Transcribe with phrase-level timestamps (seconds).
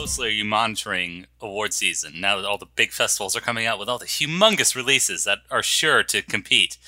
[0.00, 3.78] closely are you monitoring award season now that all the big festivals are coming out
[3.78, 6.78] with all the humongous releases that are sure to compete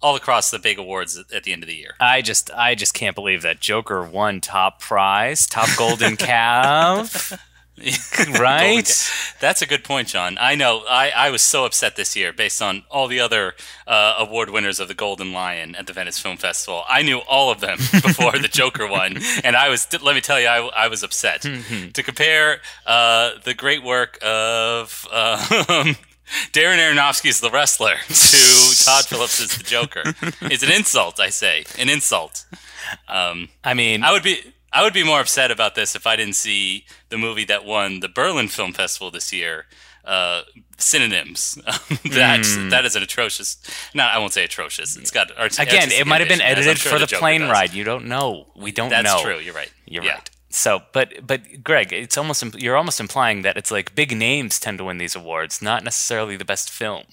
[0.00, 1.94] all across the big awards at, at the end of the year?
[2.00, 7.38] I just I just can't believe that Joker won top prize, top golden calf.
[8.38, 9.10] right?
[9.40, 10.36] That's a good point, John.
[10.40, 10.84] I know.
[10.88, 13.54] I, I was so upset this year based on all the other
[13.86, 16.84] uh, award winners of the Golden Lion at the Venice Film Festival.
[16.88, 19.88] I knew all of them before the Joker won, and I was.
[20.02, 25.06] Let me tell you, I, I was upset to compare uh, the great work of.
[25.10, 25.94] Uh,
[26.52, 30.02] Darren Aronofsky's The Wrestler to Todd Phillips' The Joker
[30.50, 31.66] is an insult, I say.
[31.78, 32.46] An insult.
[33.08, 36.16] Um, I mean, I would be I would be more upset about this if I
[36.16, 39.66] didn't see the movie that won the Berlin Film Festival this year.
[40.04, 40.42] Uh,
[40.76, 41.54] synonyms.
[41.64, 42.68] that Hmm.
[42.68, 43.56] that is an atrocious.
[43.94, 44.96] No, I won't say atrocious.
[44.96, 47.06] It's got art- again, it might have been ambition, as I'm edited sure for the
[47.06, 47.50] Joker plane does.
[47.50, 47.72] ride.
[47.72, 48.48] You don't know.
[48.54, 49.12] We don't That's know.
[49.12, 49.38] That's true.
[49.38, 49.72] You're right.
[49.86, 50.14] You're Yeah.
[50.16, 50.30] right.
[50.50, 54.76] So, but but Greg, it's almost you're almost implying that it's like big names tend
[54.78, 57.04] to win these awards, not necessarily the best film.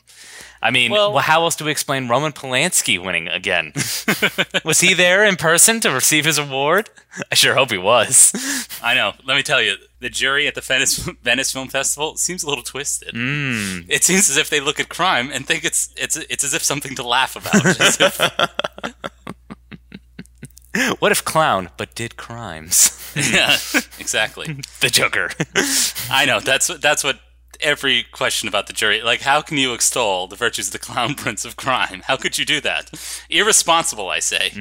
[0.64, 3.74] I mean, Well- well, how else do we explain Roman Polanski winning again?
[4.64, 6.90] was he there in person to receive his award?
[7.32, 8.32] I sure hope he was.
[8.84, 9.14] I know.
[9.26, 12.64] Let me tell you, the jury at the Venice, Venice Film Festival seems a little
[12.64, 13.12] twisted.
[13.16, 13.82] Hmm.
[13.90, 16.64] It seems as if they look at crime and think it's it's it's as if
[16.64, 18.50] something to laugh about.
[21.00, 22.98] What if clown but did crimes?
[23.16, 23.58] yeah,
[24.00, 24.46] exactly.
[24.80, 25.30] the Joker.
[26.10, 26.40] I know.
[26.40, 27.20] That's what that's what
[27.62, 29.02] every question about the jury.
[29.02, 32.02] Like, how can you extol the virtues of the clown prince of crime?
[32.06, 32.92] How could you do that?
[33.30, 34.52] Irresponsible, I say.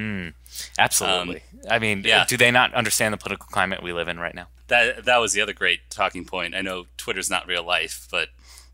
[0.77, 1.43] Absolutely.
[1.69, 2.25] I mean, Um, yeah.
[2.27, 4.47] do they not understand the political climate we live in right now?
[4.67, 6.55] That that was the other great talking point.
[6.55, 8.29] I know Twitter's not real life, but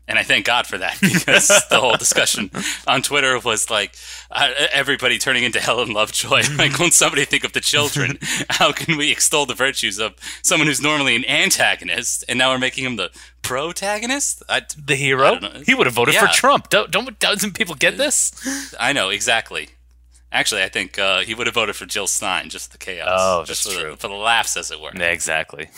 [0.08, 2.50] and I thank God for that because the whole discussion
[2.86, 3.94] on Twitter was like
[4.30, 6.42] uh, everybody turning into Helen Lovejoy.
[6.58, 8.18] Like, won't somebody think of the children?
[8.50, 12.58] How can we extol the virtues of someone who's normally an antagonist, and now we're
[12.58, 13.10] making him the
[13.42, 14.42] protagonist?
[14.48, 15.38] I, The hero?
[15.64, 16.68] He would have voted for Trump.
[16.70, 18.74] Don't, don't doesn't people get this?
[18.80, 19.68] I know exactly.
[20.32, 23.08] Actually, I think uh, he would have voted for Jill Stein just the chaos.
[23.20, 23.90] Oh, just that's for true.
[23.92, 24.90] The, for the laughs, as it were.
[24.94, 25.70] Yeah, exactly.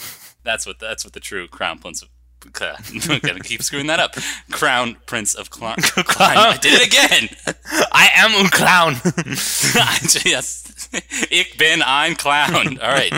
[0.43, 2.03] That's what that's what the true crown prince.
[2.03, 2.09] Of,
[2.61, 4.15] I'm gonna keep screwing that up.
[4.51, 5.75] Crown Prince of Cl-
[6.05, 6.39] Crime.
[6.39, 7.56] I did it again.
[7.93, 8.95] I am a clown.
[10.25, 10.89] yes,
[11.31, 12.78] ich bin ein Clown.
[12.81, 13.12] All right,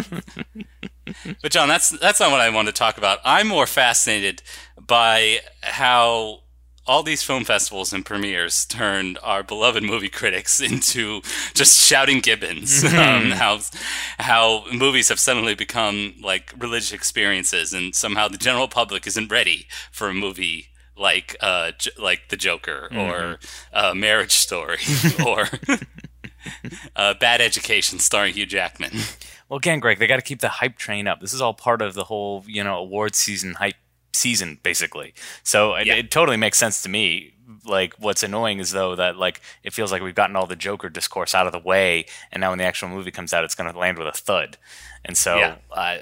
[1.41, 3.19] but John, that's that's not what I want to talk about.
[3.25, 4.43] I'm more fascinated
[4.77, 6.41] by how
[6.87, 11.20] all these film festivals and premieres turned our beloved movie critics into
[11.54, 12.84] just shouting gibbons.
[12.84, 13.60] um, how
[14.19, 19.66] how movies have suddenly become like religious experiences, and somehow the general public isn't ready
[19.91, 23.38] for a movie like uh J- like The Joker or
[23.72, 24.78] uh, Marriage Story
[25.26, 25.48] or
[26.97, 28.92] uh, Bad Education starring Hugh Jackman.
[29.48, 31.21] well, again, Greg, they got to keep the hype train up.
[31.21, 33.75] This is all part of the whole, you know, award season hype
[34.12, 35.15] season, basically.
[35.43, 35.95] So it, Yeah.
[35.95, 37.33] it totally makes sense to me.
[37.65, 40.89] Like, what's annoying is though that like it feels like we've gotten all the Joker
[40.89, 43.71] discourse out of the way, and now when the actual movie comes out, it's going
[43.72, 44.56] to land with a thud.
[45.05, 45.56] And so, Yeah.
[45.75, 46.01] I,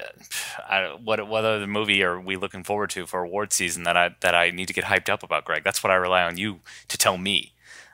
[0.69, 4.15] I, what what other movie are we looking forward to for award season that I
[4.21, 5.63] that I need to get hyped up about, Greg?
[5.63, 7.51] That's what I rely on you to tell me.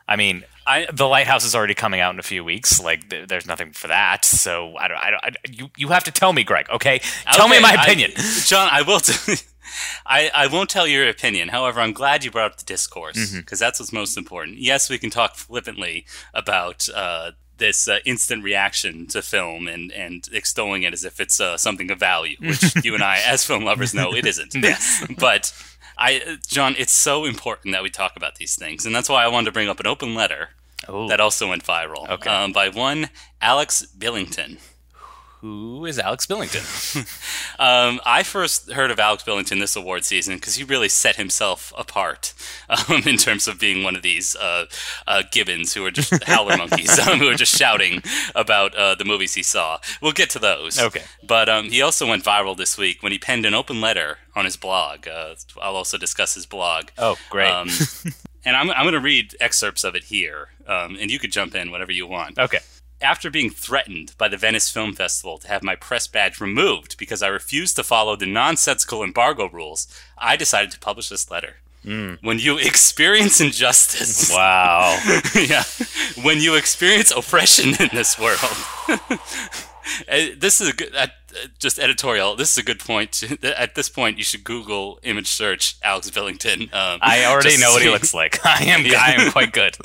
[0.10, 2.80] I mean, I the lighthouse is already coming out in a few weeks.
[2.82, 4.24] Like, th- there's nothing for that.
[4.24, 4.98] So I don't.
[4.98, 5.24] I don't.
[5.26, 6.70] I, you you have to tell me, Greg.
[6.70, 7.00] Okay,
[7.34, 8.12] tell me Okay, my I- opinion.
[8.46, 8.70] John.
[8.72, 9.00] I will.
[9.02, 9.36] T-
[10.06, 11.50] I I won't tell your opinion.
[11.50, 13.40] However, I'm glad you brought up the discourse Mm-hmm.
[13.40, 14.58] because that's what's most important.
[14.60, 16.88] Yes, we can talk flippantly about.
[16.94, 21.58] Uh, this uh, instant reaction to film and, and extolling it as if it's uh,
[21.58, 24.54] something of value, which you and I, as film lovers, know it isn't.
[24.64, 25.04] Yes.
[25.18, 25.52] but
[25.98, 29.28] I, John, it's so important that we talk about these things, and that's why I
[29.28, 30.50] wanted to bring up an open letter
[30.88, 32.30] Oh, that also went viral Okay.
[32.30, 33.10] um, by one
[33.42, 34.60] Alex Billington.
[35.42, 36.64] Who is Alex Billington?
[37.60, 41.74] Um, I first heard of Alex Billington this award season because he really set himself
[41.76, 42.36] apart
[42.70, 44.66] um, in terms of being one of these uh,
[45.08, 48.04] uh, gibbons who are just howler monkeys um, who are just shouting
[48.36, 49.80] about uh, the movies he saw.
[50.04, 50.80] We'll get to those.
[50.80, 51.02] Okay.
[51.24, 54.46] But um, he also went viral this week when he penned an open letter on
[54.46, 55.08] his blog.
[55.08, 56.90] Uh, I'll also discuss his blog.
[57.00, 57.50] Oh, great.
[57.50, 57.70] Um,
[58.46, 61.56] and I'm, I'm going to read excerpts of it here, um, and you could jump
[61.56, 62.38] in whenever you want.
[62.38, 62.60] okay.
[63.02, 67.22] After being threatened by the Venice Film Festival to have my press badge removed because
[67.22, 71.58] I refused to follow the nonsensical embargo rules, I decided to publish this letter.
[71.84, 75.00] When you experience injustice, Wow.
[75.36, 75.64] yeah,
[76.22, 78.40] when you experience oppression in this world,
[78.90, 80.94] uh, this is a good.
[80.94, 81.08] Uh,
[81.60, 82.36] just editorial.
[82.36, 83.24] This is a good point.
[83.44, 86.64] At this point, you should Google image search Alex Billington.
[86.74, 88.40] Um, I already know what he looks like.
[88.46, 88.86] I am.
[88.86, 89.00] Yeah.
[89.00, 89.78] I am quite good.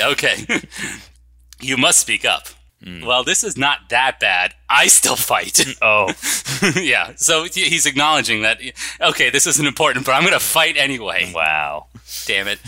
[0.00, 0.46] Okay.
[1.60, 2.48] You must speak up.
[3.02, 4.54] well, this is not that bad.
[4.68, 5.64] I still fight.
[5.82, 6.12] Oh,
[6.76, 7.12] yeah.
[7.16, 8.58] So he's acknowledging that,
[9.00, 11.32] okay, this isn't important, but I'm going to fight anyway.
[11.34, 11.86] wow.
[12.26, 12.58] Damn it.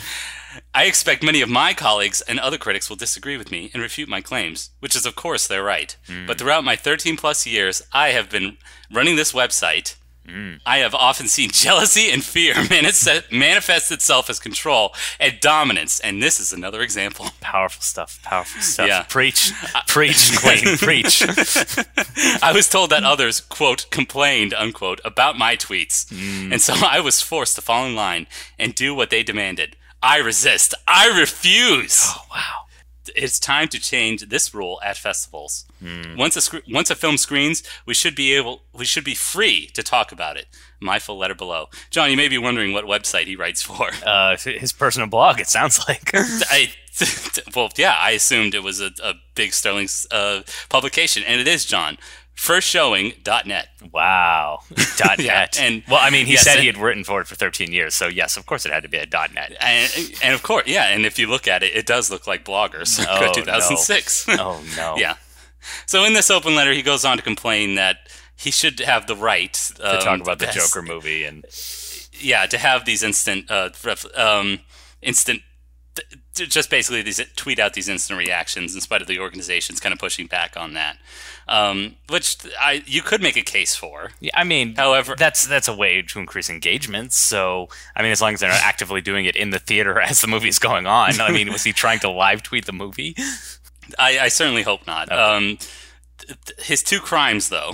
[0.74, 4.08] I expect many of my colleagues and other critics will disagree with me and refute
[4.08, 5.94] my claims, which is, of course, they're right.
[6.06, 6.26] Hmm.
[6.26, 8.56] But throughout my 13 plus years, I have been
[8.90, 9.96] running this website.
[10.26, 10.60] Mm.
[10.66, 16.22] I have often seen jealousy and fear manifest manifest itself as control and dominance, and
[16.22, 17.26] this is another example.
[17.40, 18.20] Powerful stuff.
[18.22, 18.88] Powerful stuff.
[18.88, 19.02] Yeah.
[19.08, 19.52] Preach.
[19.86, 20.76] Preach, Queen.
[20.78, 21.22] Preach.
[22.42, 26.06] I was told that others, quote, complained, unquote, about my tweets.
[26.06, 26.52] Mm.
[26.52, 28.26] And so I was forced to fall in line
[28.58, 29.76] and do what they demanded.
[30.02, 30.74] I resist.
[30.86, 32.02] I refuse.
[32.04, 32.65] Oh, wow.
[33.16, 35.64] It's time to change this rule at festivals.
[36.16, 39.66] Once a sc- once a film screens, we should be able we should be free
[39.74, 40.46] to talk about it.
[40.80, 41.68] My full letter below.
[41.90, 43.90] John, you may be wondering what website he writes for.
[44.06, 46.10] Uh, his personal blog, it sounds like.
[46.14, 46.70] I
[47.54, 51.64] well, yeah, I assumed it was a, a big Sterling uh, publication, and it is,
[51.64, 51.98] John.
[52.36, 53.68] Firstshowing.net.
[53.92, 54.58] wow.
[54.96, 55.58] Dot Yeah, net.
[55.60, 57.94] and- well, I mean, he yes, said he had written for it for 13 years,
[57.94, 59.56] so yes, of course it had to be a net.
[59.60, 59.90] And,
[60.22, 63.04] and of course, yeah, and if you look at it, it does look like bloggers.
[63.08, 63.32] Oh, no.
[63.32, 64.26] 2006.
[64.38, 64.96] Oh, no.
[64.96, 65.16] yeah.
[65.86, 67.96] So in this open letter, he goes on to complain that
[68.36, 71.44] he should have the right To um, talk about the Joker movie and
[72.12, 74.60] Yeah, to have these instant, uh, ref, um,
[75.02, 75.40] instant,
[76.34, 79.98] just basically these tweet out these instant reactions in spite of the organizations kind of
[79.98, 80.98] pushing back on that,
[81.48, 84.10] um, which I you could make a case for.
[84.20, 87.12] Yeah, I mean, However- that's that's a way to increase engagement.
[87.12, 90.20] So, I mean, as long as they're not actively doing it in the theater as
[90.20, 91.20] the movie's going on.
[91.20, 93.16] I mean, was he trying to live tweet the movie?
[93.98, 95.10] I, I certainly hope not.
[95.12, 95.70] Um, th- th-
[96.58, 97.72] his two crimes, though.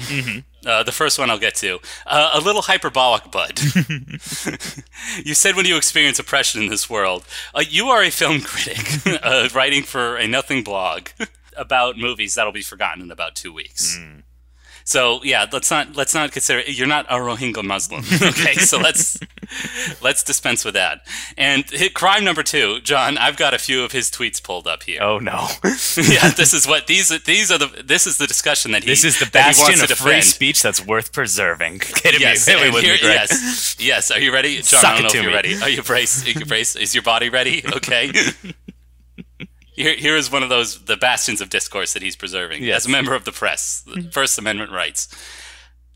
[0.64, 1.80] Uh, the first one I'll get to.
[2.06, 3.58] Uh, a little hyperbolic, bud.
[5.24, 9.06] you said when you experience oppression in this world, uh, you are a film critic
[9.24, 11.08] uh, writing for a nothing blog
[11.56, 13.98] about movies that'll be forgotten in about two weeks.
[14.84, 18.02] So yeah, let's not let's not consider you're not a Rohingya Muslim.
[18.32, 19.18] Okay, so let's
[20.00, 21.06] let's dispense with that.
[21.36, 23.18] And hit crime number two, John.
[23.18, 25.48] I've got a few of his tweets pulled up here Oh no!
[25.64, 29.04] yeah, this is what these these are the this is the discussion that he This
[29.04, 31.80] is the bastion of free speech that's worth preserving.
[32.02, 34.10] Hit Yes, me, with here- me, yes, yes.
[34.10, 34.80] Are you ready, John?
[34.80, 35.34] Suck I don't know if you're me.
[35.34, 35.54] ready.
[35.62, 36.26] Are you braced?
[36.26, 36.76] Are you braced?
[36.76, 37.62] Is your body ready?
[37.76, 38.12] Okay.
[39.82, 42.82] Here, here is one of those the bastions of discourse that he's preserving Yes.
[42.82, 43.82] as a member of the press.
[43.82, 44.10] the mm-hmm.
[44.10, 45.08] First Amendment rights.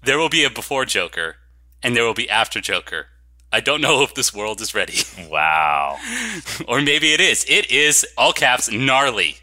[0.03, 1.37] There will be a before Joker,
[1.83, 3.07] and there will be after Joker.
[3.53, 4.99] I don't know if this world is ready.
[5.31, 5.99] Wow.
[6.69, 7.45] or maybe it is.
[7.49, 9.37] It is, all caps, gnarly.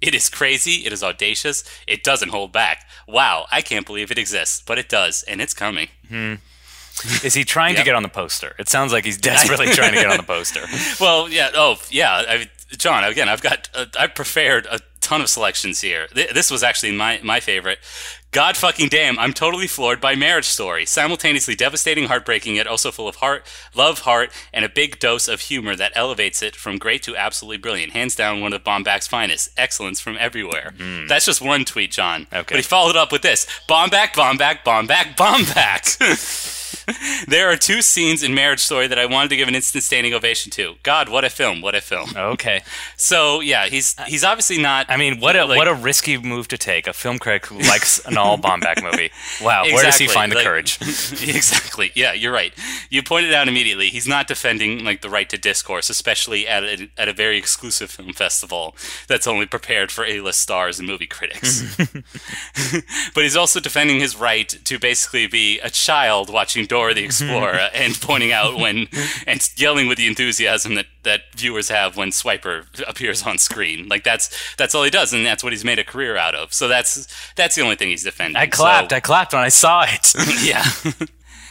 [0.00, 0.84] It is crazy.
[0.86, 1.62] It is audacious.
[1.86, 2.84] It doesn't hold back.
[3.06, 5.88] Wow, I can't believe it exists, but it does, and it's coming.
[6.08, 6.34] Hmm.
[7.24, 8.54] Is he trying to get on the poster?
[8.58, 10.64] It sounds like he's desperately trying to get on the poster.
[11.00, 11.50] Well, yeah.
[11.54, 12.24] Oh, yeah.
[12.28, 12.46] I,
[12.78, 16.06] John, again, I've got, uh, I've prepared a ton of selections here.
[16.08, 17.78] Th- this was actually my, my favorite.
[18.30, 20.86] God fucking damn, I'm totally floored by Marriage Story.
[20.86, 25.40] Simultaneously devastating, heartbreaking, yet also full of heart, love, heart, and a big dose of
[25.40, 27.92] humor that elevates it from great to absolutely brilliant.
[27.92, 29.50] Hands down, one of Baumbach's finest.
[29.58, 30.72] Excellence from everywhere.
[31.08, 32.26] That's just one tweet, John.
[32.32, 32.44] Okay.
[32.48, 36.58] But he followed up with this Baumbach, Baumbach, Baumbach, Baumbach.
[37.28, 40.12] there are two scenes in Marriage Story that I wanted to give an instant standing
[40.14, 40.74] ovation to.
[40.82, 41.60] God, what a film!
[41.60, 42.10] What a film!
[42.16, 42.62] Okay.
[42.96, 44.86] So yeah, he's uh, he's obviously not.
[44.90, 46.86] I mean, what a Like- what a risky move to take.
[46.86, 49.10] A film critic who likes an all Baumbach movie.
[49.42, 49.64] Wow.
[49.64, 50.78] Where does he find the like- courage?
[50.82, 51.90] exactly.
[51.94, 52.52] Yeah, you're right.
[52.90, 53.88] You pointed out immediately.
[53.88, 57.90] He's not defending like the right to discourse, especially at a, at a very exclusive
[57.90, 58.76] film festival
[59.08, 61.76] that's only prepared for A-list stars and movie critics.
[63.14, 67.06] but he's also defending his right to basically be a child watching Dora the mm-hmm.
[67.06, 68.88] Explorer and pointing out when
[69.26, 73.88] and yelling with the enthusiasm that that viewers have when Swiper appears on screen.
[73.88, 76.54] Like that's that's all he does, and that's what he's made a career out of.
[76.54, 78.36] So that's that's the only thing he's defending.
[78.36, 78.90] I clapped.
[78.90, 80.14] So- I clapped when I saw it.
[80.42, 80.64] yeah.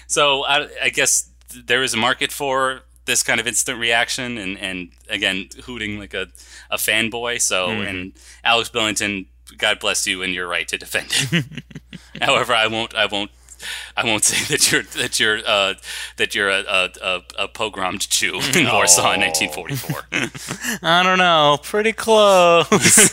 [0.08, 4.58] so I, I guess there is a market for this kind of instant reaction, and,
[4.58, 6.28] and again, hooting like a,
[6.72, 7.42] a fanboy.
[7.42, 7.88] So, mm-hmm.
[7.88, 8.14] and
[8.44, 11.64] Alex Billington, God bless you, and you're right to defend it.
[12.22, 12.96] However, I won't.
[12.96, 13.32] I won't.
[13.98, 15.74] I won't say that you're that you're uh,
[16.18, 16.64] that you're a,
[17.02, 19.28] a, a, pogromed Jew in Warsaw in Oh.
[19.28, 20.80] 1944.
[20.84, 21.58] I don't know.
[21.64, 23.10] Pretty close.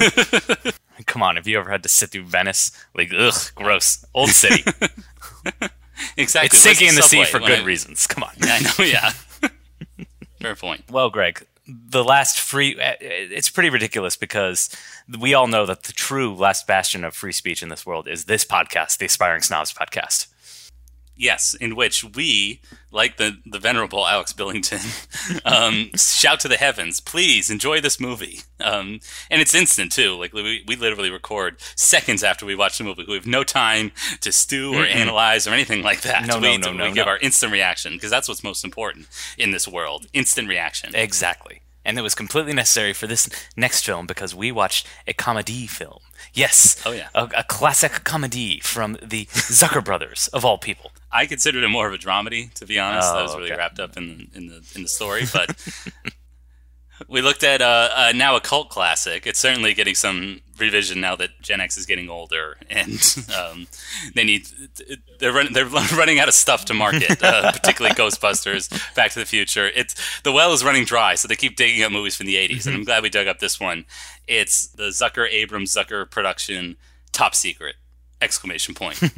[1.07, 2.73] Come on, have you ever had to sit through Venice?
[2.95, 4.05] Like, ugh, gross.
[4.15, 4.65] Old city.
[6.17, 6.47] exactly.
[6.47, 8.07] It's sinking in the sea for good I- reasons.
[8.07, 8.31] Come on.
[8.43, 8.85] I know.
[8.85, 9.13] Yeah.
[10.41, 10.85] Fair point.
[10.91, 12.81] Well, Greg, the last free.
[12.81, 14.71] uh, It's pretty ridiculous because
[15.19, 18.25] we all know that the true last bastion of free speech in this world is
[18.27, 20.27] this podcast, the Aspiring Snobs podcast.
[21.21, 22.61] Yes, in which we,
[22.93, 24.79] like the the venerable Alex Billington,
[25.45, 30.15] um, shout to the heavens, "Please enjoy this movie!" Um, and it's instant too.
[30.15, 33.05] Like we, we literally record seconds after we watch the movie.
[33.07, 36.25] We have no time to stew or analyze or anything like that.
[36.29, 37.11] No, we, no, no, we no, give no.
[37.13, 40.95] our instant reaction because that's what's most important in this world: instant reaction.
[40.95, 41.63] Exactly.
[41.85, 46.01] And it was completely necessary for this next film because we watched a comedy film.
[46.35, 46.83] Yes.
[46.85, 47.09] Oh, yeah.
[47.15, 50.91] A, a classic comedy from the Zucker brothers, of all people.
[51.11, 53.09] I considered it more of a dramedy, to be honest.
[53.09, 53.59] I Oh, was really okay.
[53.59, 55.57] wrapped up in in the in the story, but
[57.07, 59.27] we looked at uh, uh, now a cult classic.
[59.27, 63.01] It's certainly getting some revision now that Gen X is getting older, and
[63.39, 63.67] um,
[64.15, 64.49] they need
[65.19, 69.27] they're run, they're running out of stuff to market, uh, particularly Ghostbusters, Back to the
[69.27, 69.71] Future.
[69.75, 72.67] It's the well is running dry, so they keep digging up movies from the '80s,
[72.67, 73.85] and I'm glad we dug up this one.
[74.27, 76.77] It's the Zucker Abrams Zucker production,
[77.13, 77.77] Top Secret!
[78.21, 78.97] Exclamation point.
[78.97, 79.13] Ski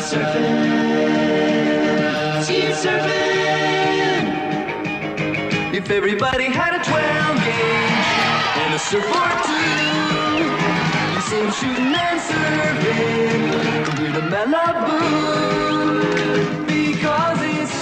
[0.00, 0.88] surfing.
[2.42, 3.27] Ski surfing.
[5.78, 8.10] If everybody had a 12 gauge
[8.62, 10.50] and a surfboard too,
[11.28, 14.98] see 'em shooting and from here to Malibu.
[16.66, 17.76] Because it's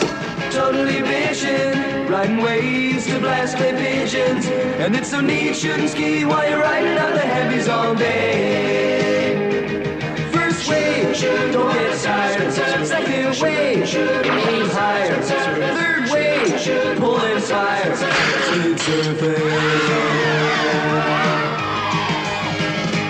[0.55, 4.45] totally vision, riding waves to blast clay pigeons.
[4.79, 9.39] And it's so neat shooting ski while you're riding out the heavies all day.
[10.35, 11.19] First wave,
[11.51, 12.53] don't get tired.
[12.53, 15.15] Second wave, aim higher.
[15.23, 15.96] Third
[16.69, 17.95] wave, pull fire.
[18.77, 19.87] Surfing.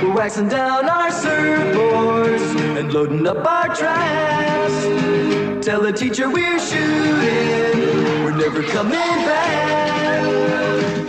[0.02, 4.76] We're waxing down our surfboards and loading up our traps.
[5.64, 8.24] Tell the teacher we're shooting.
[8.24, 10.22] We're never coming back.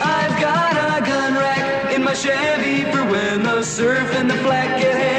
[0.02, 4.80] I've got a gun rack in my Chevy for when the surf and the flat
[4.82, 5.17] get heavy.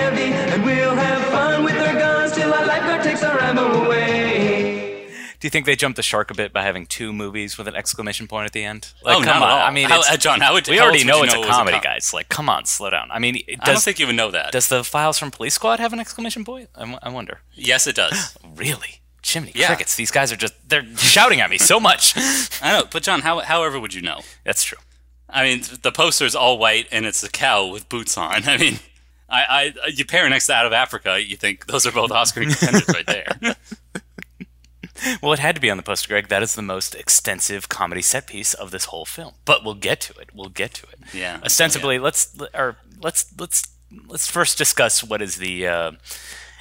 [5.40, 7.76] Do you think they jumped the shark a bit by having two movies with an
[7.76, 8.92] exclamation point at the end?
[9.04, 9.60] Oh, not at all.
[9.60, 11.42] I mean, How- uh, John, how would- we how already know would it's a know
[11.44, 12.12] it a comedy, com- guys.
[12.12, 13.08] Like, come on, slow down.
[13.12, 14.50] I mean, I don't think you would know that.
[14.50, 16.70] does the files from Police Squad have an exclamation point?
[16.74, 17.40] I, w- I wonder.
[17.54, 18.36] yes, it does.
[18.56, 19.00] Really?
[19.24, 19.66] Jiminy Yeah.
[19.68, 19.94] crickets.
[19.94, 22.14] These guys are just, they're shouting at me so much.
[22.62, 24.20] I know, but John, how, however would you know?
[24.44, 24.78] That's true.
[25.28, 28.42] I mean, the poster's all white and it's a cow with boots on.
[28.48, 28.78] I mean,
[29.28, 32.40] I, I you pair next to Out of Africa, you think those are both Oscar
[32.42, 33.36] contenders right there.
[35.22, 36.28] Well, it had to be on the poster, Greg.
[36.28, 39.34] That is the most extensive comedy set piece of this whole film.
[39.44, 40.30] But we'll get to it.
[40.34, 40.98] We'll get to it.
[41.14, 41.40] Yeah.
[41.44, 43.62] Ostensibly, let's or let's let's
[44.06, 45.66] let's first discuss what is the.
[45.66, 45.92] Uh,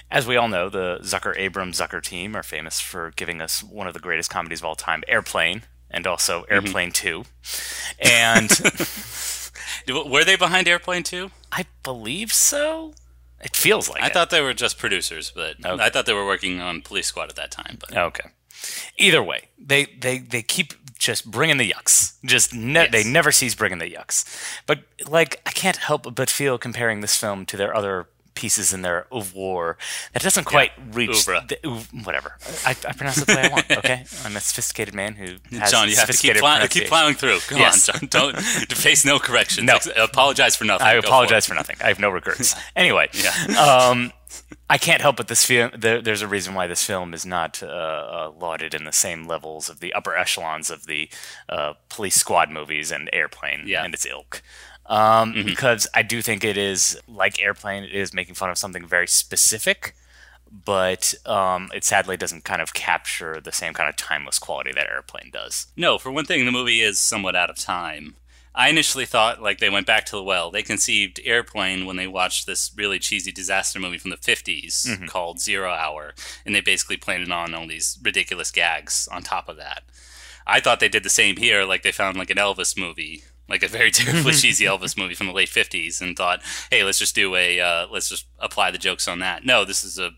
[0.09, 3.87] as we all know, the Zucker Abrams Zucker team are famous for giving us one
[3.87, 6.53] of the greatest comedies of all time, Airplane, and also Mm-hmm.
[6.53, 7.23] Airplane Two.
[7.99, 8.49] And
[9.87, 11.31] Were they behind Airplane 2?
[11.51, 12.93] I believe so.
[13.41, 14.13] It feels like I it.
[14.13, 15.83] thought they were just producers, but Okay.
[15.83, 17.77] I thought they were working on Police Squad at that time.
[17.79, 18.29] But Okay.
[18.97, 22.15] Either way, they they they keep just bringing the yucks.
[22.25, 22.91] Just ne- Yes.
[22.91, 24.25] they never cease bringing the yucks.
[24.65, 28.83] But like, I can't help but feel comparing this film to their other pieces in
[28.83, 29.75] their oeuvre
[30.13, 31.45] that doesn't quite reach Oeuvre.
[31.49, 31.57] the,
[32.03, 32.37] whatever.
[32.65, 33.65] I, I pronounce it the way I want.
[33.77, 37.15] Okay, I'm a sophisticated man who has John, you have to keep, plow- keep plowing
[37.15, 37.39] through.
[37.47, 37.89] Come Yes.
[37.89, 38.09] on, John.
[38.09, 38.41] Don't
[38.71, 39.65] face no corrections.
[39.67, 39.77] No.
[40.03, 40.87] Apologize for nothing.
[40.87, 41.47] I Go apologize it.
[41.49, 41.75] for nothing.
[41.81, 42.55] I have no regrets.
[42.75, 43.31] Anyway, Yeah.
[43.59, 44.11] um,
[44.69, 45.71] I can't help but this film.
[45.75, 49.25] There, there's a reason why this film is not uh, uh, lauded in the same
[49.27, 51.09] levels of the upper echelons of the
[51.49, 53.83] uh, police squad movies and Airplane Yeah.
[53.83, 54.41] and its ilk.
[54.87, 57.83] Um, Because I do think it is like Airplane.
[57.83, 59.93] It is making fun of something very specific,
[60.65, 64.87] but um, it sadly doesn't kind of capture the same kind of timeless quality that
[64.89, 65.67] Airplane does.
[65.75, 68.15] No, for one thing, the movie is somewhat out of time.
[68.55, 70.49] I initially thought like they went back to the well.
[70.49, 75.39] They conceived Airplane when they watched this really cheesy disaster movie from the 50s called
[75.39, 79.83] Zero Hour, and they basically planted on all these ridiculous gags on top of that.
[80.47, 83.63] I thought they did the same here, like they found like an Elvis movie, like
[83.63, 87.15] a very terribly cheesy Elvis movie from the late 50s, and thought, hey, let's just
[87.15, 89.45] do a, uh, let's just apply the jokes on that.
[89.45, 90.11] No, this is a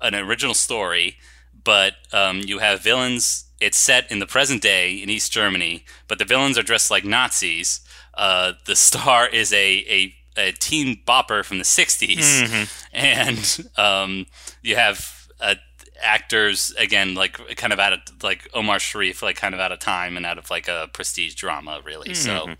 [0.00, 1.16] an original story,
[1.64, 3.44] but um, you have villains.
[3.60, 7.04] It's set in the present day in East Germany, but the villains are dressed like
[7.04, 7.80] Nazis.
[8.14, 12.50] Uh, the star is a, a, a teen bopper from the 60s.
[12.92, 14.26] And um,
[14.62, 15.56] you have uh,
[16.00, 19.80] actors, again, like kind of out of, like Omar Sharif, like kind of out of
[19.80, 22.14] time and out of like a prestige drama, really.
[22.14, 22.54] So,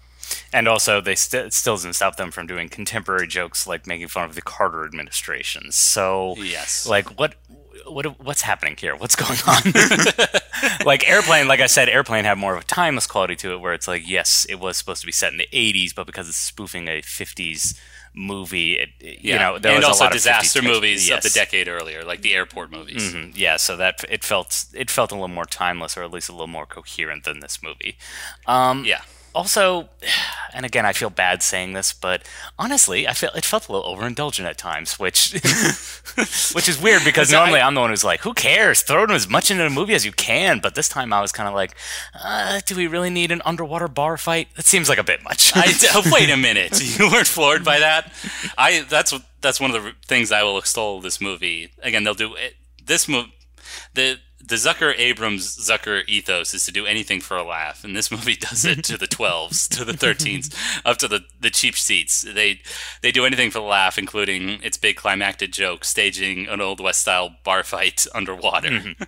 [0.53, 4.09] And also, they st- it still doesn't stop them from doing contemporary jokes like making
[4.09, 5.73] fun of the Carter administration.
[5.73, 6.87] So, Yes.
[6.87, 7.35] like what
[7.87, 8.95] what what's happening here?
[8.97, 9.63] What's going on?
[10.85, 13.73] like airplane, like I said, airplane had more of a timeless quality to it, where
[13.73, 16.37] it's like, yes, it was supposed to be set in the '80s, but because it's
[16.39, 17.79] spoofing a '50s
[18.15, 21.11] movie, it, it- you know, there and was also a lot disaster of 50s movies
[21.11, 23.15] of the decade earlier, like the airport movies.
[23.15, 26.29] Mhm, Yeah, so that it felt it felt a little more timeless, or at least
[26.29, 27.97] a little more coherent than this movie.
[28.47, 29.03] Um, Yeah.
[29.39, 29.89] Also,
[30.53, 32.23] and again, I feel bad saying this, but
[32.59, 35.33] honestly, I feel it felt a little overindulgent at times, which
[36.53, 38.83] which is weird because So normally I, am the one who's like, "Who cares?
[38.83, 41.49] Throw as much into the movie as you can." But this time, I was kind
[41.49, 41.77] of like,
[42.21, 44.49] uh, "Do we really need an underwater bar fight?
[44.57, 45.73] That seems like a bit much." I,
[46.13, 46.83] wait a minute.
[46.99, 48.13] You weren't floored by that?
[48.57, 51.71] I that's that's one of the things I will extol this movie.
[51.83, 53.33] Again, they'll do it, this movie.
[53.95, 58.11] The the Zucker Abrams Zucker ethos is to do anything for a laugh, and this
[58.11, 62.23] movie does it to the twelves, to the thirteens, up to the, the cheap seats.
[62.23, 62.61] They
[63.03, 67.03] they do anything for the laugh, including its big climactic joke, staging an old west
[67.03, 68.71] style bar fight underwater.
[68.71, 69.03] Mm-hmm.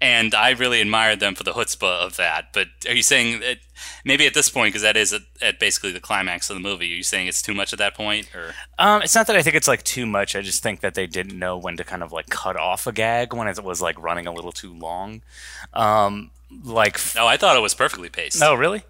[0.00, 2.52] And I really admired them for the chutzpah of that.
[2.52, 3.58] But are you saying that
[4.04, 6.92] maybe at this point, because that is at, at basically the climax of the movie,
[6.92, 9.42] are you saying it's too much at that point, or Um, it's not that I
[9.42, 10.36] think it's like too much.
[10.36, 12.92] I just think that they didn't know when to kind of like cut off a
[12.92, 15.22] gag when it was like running a little too long.
[15.72, 16.30] Um,
[16.64, 17.26] like, no?
[17.26, 18.40] I thought it was perfectly paced.
[18.40, 18.82] no, really?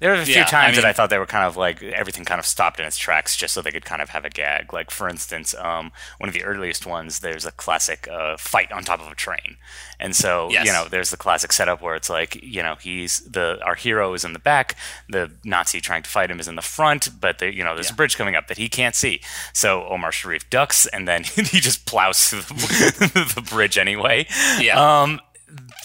[0.00, 1.82] There were a few Yeah, I times that I thought they were kind of like
[1.82, 4.30] everything kind of stopped in its tracks just so they could kind of have a
[4.30, 4.72] gag.
[4.72, 8.84] Like for instance, um, one of the earliest ones, there's a classic uh, fight on
[8.84, 9.56] top of a train,
[9.98, 10.66] and so Yes.
[10.66, 14.14] you know there's the classic setup where it's like you know he's the our hero
[14.14, 14.76] is in the back,
[15.08, 17.90] the Nazi trying to fight him is in the front, but the, you know there's
[17.90, 19.20] a bridge coming up that he can't see.
[19.52, 24.26] So Omar Sharif ducks and then he just plows through the, the bridge anyway.
[24.60, 25.02] Yeah.
[25.02, 25.20] Um,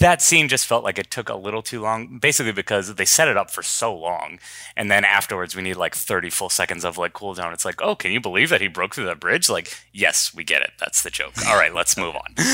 [0.00, 3.28] that scene just felt like it took a little too long, basically because they set
[3.28, 4.38] it up for so long,
[4.76, 7.52] and then afterwards we need like 30 full seconds of like cool down.
[7.52, 9.48] It's like, oh, can you believe that he broke through that bridge?
[9.48, 10.72] Like, yes, we get it.
[10.80, 11.34] That's the joke.
[11.46, 12.34] All right, let's move on.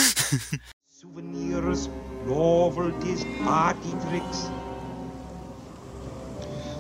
[0.91, 1.89] Souvenirs,
[2.27, 4.51] novelties, party tricks.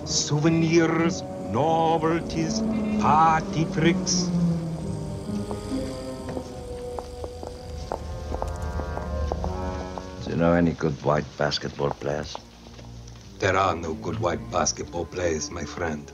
[0.04, 2.60] Souvenirs, novelties,
[3.00, 4.28] party tricks.
[10.30, 12.38] Do you know any good white basketball players?
[13.40, 16.06] There are no good white basketball players, my friend.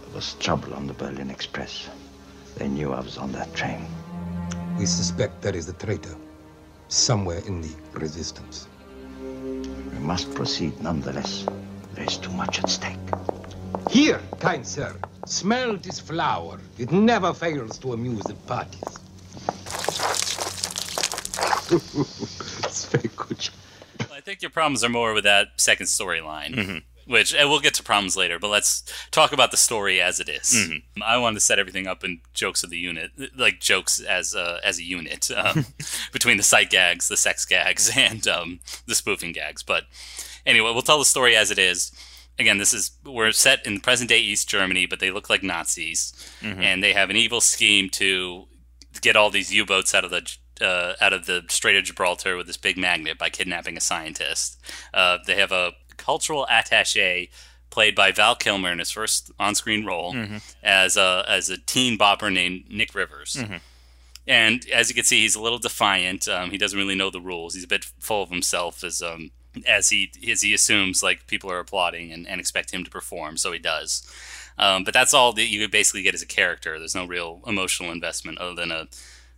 [0.00, 1.88] There was trouble on the Berlin Express.
[2.56, 3.86] They knew I was on that train.
[4.76, 6.16] We suspect there is a traitor
[6.88, 8.66] somewhere in the resistance.
[9.20, 11.46] We must proceed nonetheless.
[11.94, 12.98] There's too much at stake.
[13.88, 14.92] Here, kind sir,
[15.24, 16.58] smell this flower.
[16.78, 19.05] It never fails to amuse the parties.
[21.70, 23.48] It's very good.
[24.12, 27.10] I think your problems are more with that second storyline, Mm-hmm.
[27.12, 28.38] which and we'll get to problems later.
[28.38, 30.52] But let's talk about the story as it is.
[30.54, 31.02] Mm-hmm.
[31.02, 34.58] I wanted to set everything up in jokes of the unit, like jokes as a,
[34.64, 35.66] as a unit um,
[36.12, 39.62] between the sight gags, the sex gags, and um, the spoofing gags.
[39.62, 39.84] But
[40.44, 41.92] anyway, we'll tell the story as it is.
[42.38, 46.12] Again, this is we're set in present day East Germany, but they look like Nazis,
[46.42, 48.46] and they have an evil scheme to
[49.00, 50.20] get all these U-boats out of the
[50.60, 54.58] uh, out of the Strait of Gibraltar with this big magnet by kidnapping a scientist.
[54.94, 57.28] Uh, they have a cultural attaché
[57.70, 60.14] played by Val Kilmer in his first on-screen role
[60.62, 63.36] as a as a teen bopper named Nick Rivers.
[64.26, 66.26] And as you can see, he's a little defiant.
[66.26, 67.54] Um, he doesn't really know the rules.
[67.54, 69.30] He's a bit full of himself as um,
[69.66, 73.36] as he as he assumes like people are applauding and, and expect him to perform.
[73.36, 74.08] So he does.
[74.58, 76.78] Um, but that's all that you basically get as a character.
[76.78, 78.88] There's no real emotional investment other than a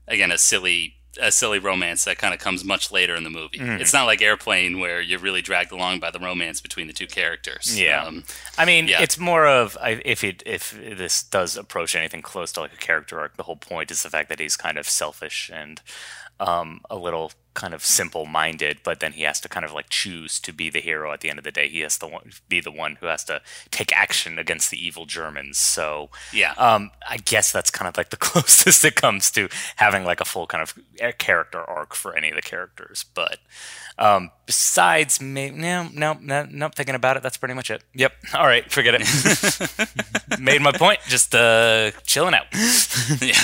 [0.06, 3.58] again a silly a silly romance that kind of comes much later in the movie.
[3.60, 7.06] It's not like Airplane where you're really dragged along by the romance between the two
[7.06, 7.78] characters.
[7.80, 8.04] Yeah.
[8.04, 8.24] Um,
[8.56, 9.02] I mean, Yeah.
[9.02, 13.18] it's more of if it if this does approach anything close to like a character
[13.20, 15.80] arc, the whole point is the fact that he's kind of selfish and
[16.40, 20.38] um, a little kind of simple-minded, but then he has to kind of like choose
[20.40, 21.68] to be the hero at the end of the day.
[21.68, 22.08] He has to
[22.48, 23.42] be the one who has to
[23.72, 25.58] take action against the evil Germans.
[25.58, 26.52] So Yeah.
[26.56, 30.24] um, I guess that's kind of like the closest it comes to having like a
[30.24, 30.74] full kind of
[31.18, 33.04] character arc for any of the characters.
[33.12, 33.38] But
[33.98, 37.82] um, besides, may- no, no, no, no, thinking about it, that's pretty much it.
[37.94, 38.12] Yep.
[38.34, 39.02] All right, forget it.
[40.40, 41.00] Made my point.
[41.08, 42.46] Just uh, chilling out.
[43.20, 43.34] yeah.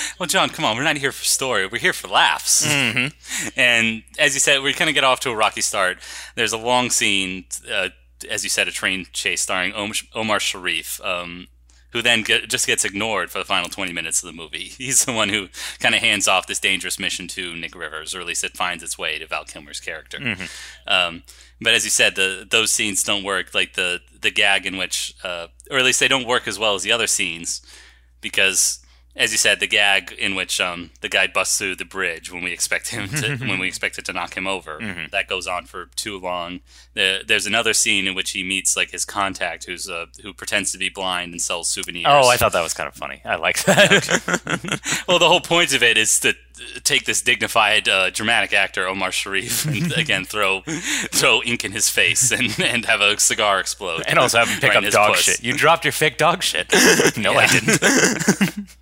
[0.18, 0.76] well, John, come on.
[0.76, 1.66] We're not here for story.
[1.66, 2.66] We're here for laughs.
[2.66, 3.08] Mm-hmm.
[3.56, 5.98] And as you said, we kind of get off to a rocky start.
[6.36, 7.88] There's a long scene, uh,
[8.30, 9.72] as you said, a train chase starring
[10.14, 11.48] Omar Sharif, um,
[11.90, 14.64] who then get, just gets ignored for the final 20 minutes of the movie.
[14.78, 15.48] He's the one who
[15.80, 18.82] kind of hands off this dangerous mission to Nick Rivers, or at least it finds
[18.82, 20.18] its way to Val Kilmer's character.
[20.86, 21.22] Um,
[21.60, 23.54] but as you said, the those scenes don't work.
[23.54, 26.74] Like the the gag in which, uh, or at least they don't work as well
[26.74, 27.60] as the other scenes,
[28.20, 28.81] because
[29.14, 32.42] as you said, the gag in which um, the guy busts through the bridge when
[32.42, 34.78] we expect him to when we expect it to knock him over.
[35.10, 36.60] That goes on for too long.
[36.94, 40.72] The, there's another scene in which he meets like his contact, who's uh, who pretends
[40.72, 42.06] to be blind and sells souvenirs.
[42.08, 43.20] Oh, I thought that was kind of funny.
[43.24, 45.04] I like that.
[45.08, 46.34] well, the whole point of it is to
[46.84, 51.90] take this dignified, uh, dramatic actor Omar Sharif and again throw throw ink in his
[51.90, 55.14] face and, and have a cigar explode, and also have him pick right up dog
[55.14, 55.20] puss.
[55.20, 55.42] shit.
[55.42, 56.72] You dropped your fake dog shit.
[57.18, 58.76] no, I didn't.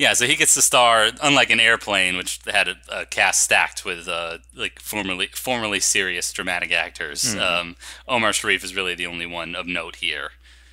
[0.00, 3.84] Yeah, so he gets to star, unlike an airplane, which had a, a cast stacked
[3.84, 7.22] with uh, like formerly formerly serious dramatic actors.
[7.22, 7.40] Mm-hmm.
[7.40, 7.76] Um,
[8.08, 10.30] Omar Sharif is really the only one of note here.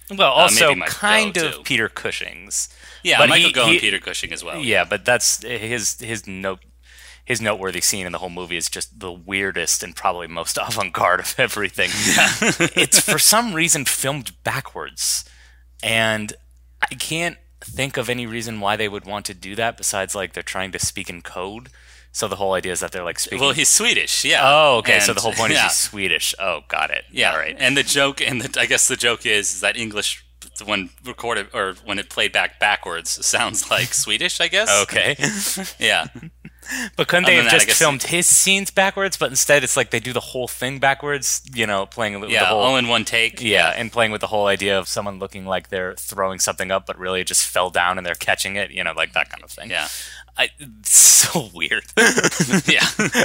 [0.09, 1.61] Well, also Uh, maybe Michael kind of too.
[1.63, 2.69] Peter Cushing's.
[3.03, 4.59] Yeah, But Michael he- he- and Peter Cushing as well.
[4.61, 6.59] Yeah, but that's his his note.
[7.25, 11.19] His noteworthy scene in the whole movie is just the weirdest and probably most avant-garde
[11.19, 11.89] of everything.
[12.77, 15.25] it's for some reason filmed backwards,
[15.83, 16.31] and
[16.81, 17.35] I can't
[17.67, 20.71] think of any reason why they would want to do that besides like they're trying
[20.71, 21.69] to speak in code.
[22.11, 23.39] So the whole idea is that they're like speaking.
[23.39, 24.25] Well, he's Swedish.
[24.25, 24.41] Yeah.
[24.43, 24.99] oh, okay.
[24.99, 25.67] so the whole point yeah.
[25.67, 26.33] is he's Swedish.
[26.39, 27.03] Oh, got it.
[27.11, 27.55] Yeah, All right.
[27.59, 30.25] And the joke, and the, I guess the joke is, is that English,
[30.65, 34.41] when recorded or when it played back backwards, sounds like Swedish.
[34.41, 34.69] I guess.
[34.83, 35.15] Okay.
[35.79, 36.07] Yeah.
[36.95, 39.17] But couldn't they have that, just filmed his scenes backwards?
[39.17, 41.41] But instead, it's like they do the whole thing backwards.
[41.53, 42.41] You know, playing with Yeah.
[42.41, 43.41] the whole all in one take.
[43.41, 46.85] yeah, and playing with the whole idea of someone looking like they're throwing something up,
[46.85, 48.71] but really it just fell down and they're catching it.
[48.71, 49.69] You know, like that kind of thing.
[49.69, 49.87] Yeah.
[50.37, 51.83] I, it's so weird.
[52.67, 52.81] Yeah.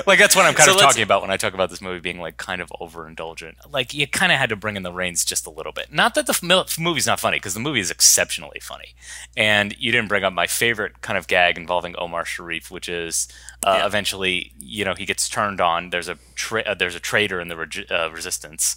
[0.07, 2.01] like that's what I'm kind So of talking about when I talk about this movie
[2.01, 3.55] being like kind of overindulgent.
[3.70, 5.92] Like you kind of had to bring in the reins just a little bit.
[5.92, 8.94] Not that the f- movie's not funny because the movie is exceptionally funny,
[9.37, 13.29] and you didn't bring up my favorite kind of gag involving Omar Sharif, which is
[13.66, 13.87] uh, Yeah.
[13.87, 15.90] eventually you know he gets turned on.
[15.90, 18.77] There's a tra- uh, there's a traitor in the regi- uh, resistance.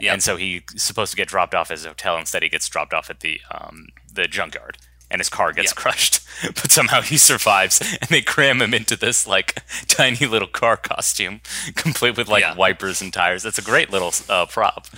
[0.00, 0.12] Yep.
[0.12, 2.16] And so he's supposed to get dropped off at his hotel.
[2.18, 4.76] Instead, he gets dropped off at the um, the junkyard,
[5.14, 5.76] and his car gets Yep.
[5.76, 6.20] crushed.
[6.42, 11.40] But somehow he survives, and they cram him into this like tiny little car costume,
[11.76, 12.56] complete with like Yeah.
[12.56, 13.44] wipers and tires.
[13.44, 14.88] That's a great little uh, prop.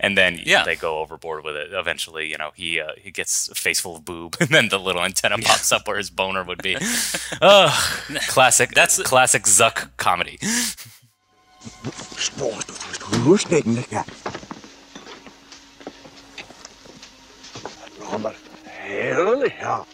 [0.00, 0.64] And then Yeah.
[0.64, 1.68] they go overboard with it.
[1.74, 4.78] Eventually, you know, he uh, he gets a face full of boob, and then the
[4.78, 6.76] little antenna pops up where his boner would be.
[7.42, 7.72] Ugh,
[8.28, 8.70] classic.
[8.70, 10.38] That's- classic Zuck comedy.
[18.86, 19.84] heel ja.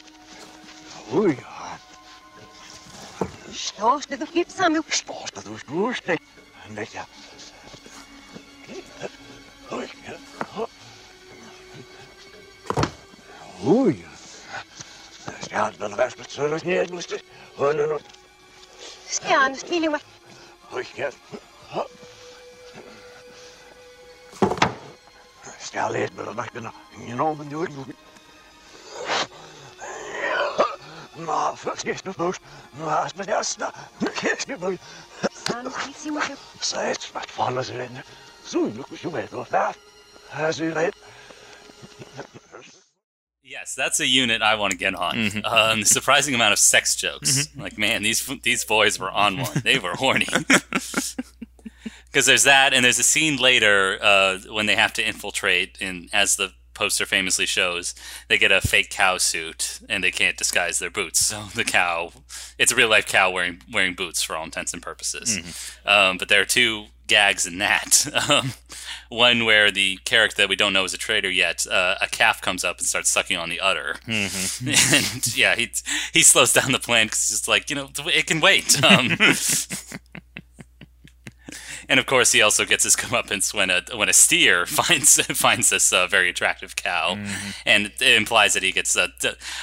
[1.12, 1.78] Oei, ja.
[3.54, 4.78] Što ste tu kipsami?
[4.88, 6.16] Što ste tu slušte?
[6.68, 7.04] Ne, ja.
[9.70, 10.16] Oei, ja.
[13.64, 14.04] Oei,
[15.50, 15.70] ja.
[15.78, 17.14] dan was het zo nog niet moest.
[17.56, 18.00] Hoor, dan
[19.28, 19.48] ja.
[19.48, 19.70] Dat
[27.74, 27.86] nog.
[27.86, 28.11] Ik
[36.60, 38.02] Steeds wat vallen ze in.
[38.46, 39.76] Zo, look what you that.
[40.30, 40.94] As you read.
[43.40, 45.14] Yes, that's a unit I want to get on.
[45.14, 45.44] Mm-hmm.
[45.44, 47.48] Um, the surprising amount of sex jokes.
[47.56, 49.62] Like, man, these these boys were on one.
[49.62, 50.26] They were horny.
[52.12, 56.10] Because there's that, and there's a scene later uh, when they have to infiltrate, and
[56.12, 57.94] as the poster famously shows,
[58.26, 61.26] they get a fake cow suit, and they can't disguise their boots.
[61.26, 62.10] So the cow,
[62.58, 65.38] it's a real life cow wearing wearing boots for all intents and purposes.
[65.86, 68.06] Um, but there are two gags in that.
[68.32, 68.52] Um,
[69.08, 72.40] one where the character that we don't know is a traitor yet, uh, a calf
[72.40, 75.70] comes up and starts sucking on the udder, and yeah, he
[76.12, 78.82] he slows down the plan because it's just like you know it can wait.
[78.82, 79.16] Um,
[81.88, 85.70] and of course, he also gets his comeuppance when a when a steer finds finds
[85.70, 87.18] this uh, very attractive cow,
[87.66, 88.96] and it implies that he gets.
[88.96, 89.08] Uh,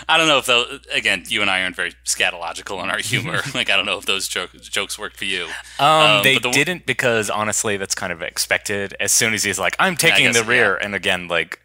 [0.08, 0.79] I don't know if though.
[0.93, 3.41] Again, you and I aren't very scatological in our humor.
[3.53, 5.45] like I don't know if those jo- jokes work for you.
[5.79, 5.88] Um,
[6.19, 8.95] Um, they the- didn't because honestly, that's kind of expected.
[8.99, 11.60] As soon as he's like, "I'm taking guess, the rear," and again, like,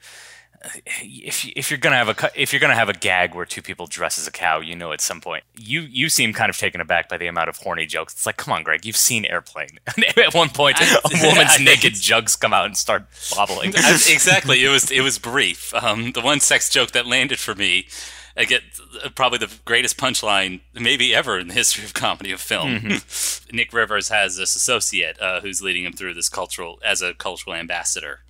[1.02, 3.86] if if you're gonna have a if you're gonna have a gag where two people
[3.86, 6.80] dress as a cow, you know at some point you you seem kind of taken
[6.80, 8.12] aback by the amount of horny jokes.
[8.14, 9.78] It's like, come on, Greg, you've seen Airplane.
[10.16, 13.68] at one point, I- a woman's I- naked jugs come out and start bobbling.
[13.70, 14.64] Exactly.
[14.64, 15.72] It was it was brief.
[15.74, 17.86] Um, the one sex joke that landed for me,
[18.36, 18.62] I get
[19.14, 23.00] probably the greatest punchline maybe ever in the history of comedy of film.
[23.52, 27.54] Nick Rivers has this associate uh, who's leading him through this cultural as a cultural
[27.54, 28.20] ambassador,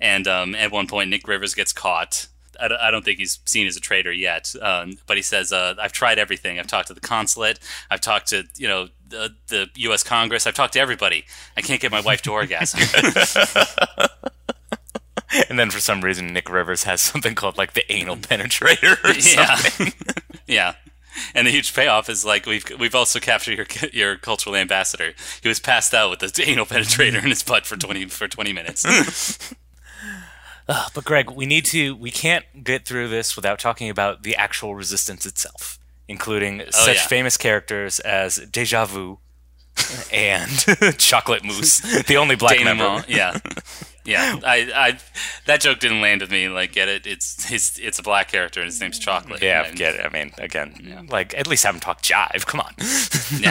[0.00, 2.26] and um, at one point Nick Rivers gets caught.
[2.60, 5.74] I don't, don't think he's seen as a traitor yet, um, but he says, uh,
[5.80, 6.58] "I've tried everything.
[6.58, 7.58] I've talked to the consulate.
[7.90, 10.02] I've talked to you know the, the U.S.
[10.02, 10.46] Congress.
[10.46, 11.24] I've talked to everybody.
[11.56, 12.80] I can't get my wife to orgasm."
[15.48, 19.12] and then for some reason Nick Rivers has something called like the anal penetrator or
[19.14, 19.54] Yeah.
[19.56, 19.92] something.
[20.46, 20.74] Yeah.
[21.34, 25.12] And the huge payoff is like we've we've also captured your your cultural ambassador.
[25.40, 28.52] He was passed out with the anal penetrator in his butt for twenty for twenty
[28.52, 28.84] minutes.
[30.94, 34.74] But Greg, we need to we can't get through this without talking about the actual
[34.74, 35.78] resistance itself,
[36.08, 37.06] including oh, such yeah.
[37.06, 39.18] famous characters as Deja Vu
[40.12, 40.50] and
[40.98, 42.84] Chocolate Mousse, the only black member.
[42.84, 43.38] Denouement, yeah,
[44.04, 44.38] yeah.
[44.44, 44.98] I, I,
[45.46, 46.48] that joke didn't land with me.
[46.48, 47.06] Like, get it?
[47.06, 47.78] It's his.
[47.82, 49.42] It's a black character, and his name's Chocolate.
[49.42, 50.04] Yeah, And- get it.
[50.04, 52.46] I mean, again, like at least have him talk jive.
[52.46, 52.74] Come on.
[53.40, 53.50] yeah.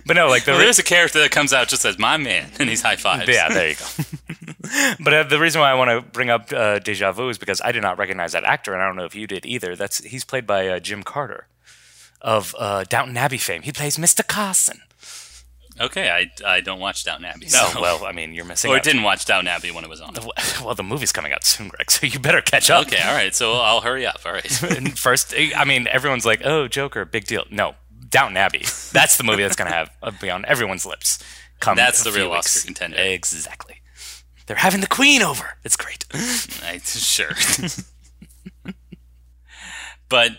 [0.06, 2.16] But no, like the well, re- there's a character that comes out just as my
[2.16, 3.28] man, and he's high fives.
[3.28, 4.94] yeah, there you go.
[5.00, 7.60] but uh, the reason why I want to bring up uh, Deja Vu is because
[7.64, 9.74] I did not recognize that actor, and I don't know if you did either.
[9.76, 11.46] That's he's played by uh, Jim Carter
[12.20, 13.62] of uh, Downton Abbey fame.
[13.62, 14.26] He plays Mr.
[14.26, 14.80] Carson.
[15.78, 17.46] Okay, I, I don't watch Downton Abbey.
[17.52, 18.70] No, so- well, I mean, you're missing.
[18.70, 18.82] or out.
[18.82, 20.14] didn't watch Downton Abbey when it was on.
[20.64, 22.86] Well, the movie's coming out soon, Greg, so you better catch up.
[22.86, 23.34] Okay, all right.
[23.34, 24.20] So I'll hurry up.
[24.24, 24.50] All right.
[24.96, 27.74] First, I mean, everyone's like, "Oh, Joker, big deal." No,
[28.08, 28.64] Downton Abbey.
[28.92, 31.18] That's the movie that's going to have uh, be on everyone's lips.
[31.60, 32.56] Come That's the real weeks.
[32.56, 32.96] Oscar contender.
[32.98, 33.80] Exactly.
[34.46, 35.56] They're having the Queen over.
[35.64, 36.04] It's great.
[36.62, 37.30] I, sure.
[40.08, 40.32] but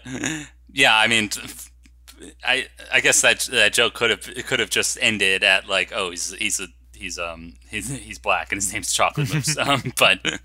[0.72, 1.30] yeah, I mean,
[2.44, 5.92] I I guess that that joke could have it could have just ended at like,
[5.94, 9.58] oh, he's he's a he's um he's he's black and his name's Chocolate Mousse.
[9.68, 10.20] um, but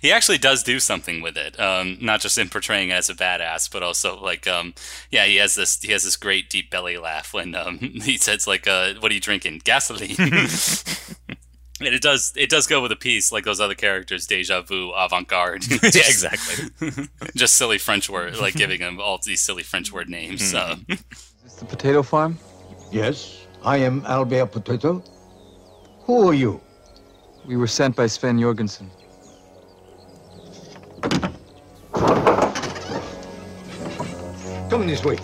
[0.00, 1.58] he actually does do something with it.
[1.58, 4.74] Um, not just in portraying it as a badass, but also like um
[5.10, 8.46] yeah, he has this he has this great deep belly laugh when um he says
[8.46, 9.62] like uh what are you drinking?
[9.64, 10.16] Gasoline.
[11.78, 14.90] And it does it does go with a piece like those other characters, deja vu,
[14.92, 15.64] avant garde.
[15.70, 17.08] yeah, exactly.
[17.36, 20.54] just silly French word, like giving them all these silly French word names.
[20.54, 20.76] Uh,
[21.44, 22.38] It's the potato farm?
[22.90, 25.02] Yes, I am Albert Potato.
[26.02, 26.60] Who are you?
[27.46, 28.90] We were sent by Sven Jorgensen.
[34.68, 35.18] Come this way.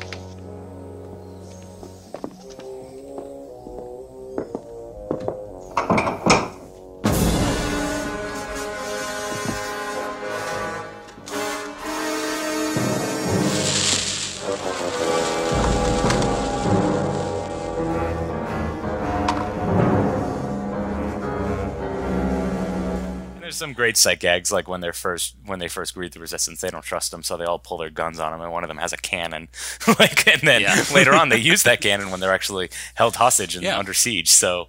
[23.63, 26.71] Some great sight gags, like when they're first when they first greet the resistance, they
[26.71, 28.79] don't trust them, so they all pull their guns on them, and one of them
[28.79, 29.49] has a cannon.
[29.99, 30.83] like, and then Yeah.
[30.95, 33.79] later on, they use that cannon when they're actually held hostage and Yeah.
[33.79, 34.31] under siege.
[34.31, 34.69] So,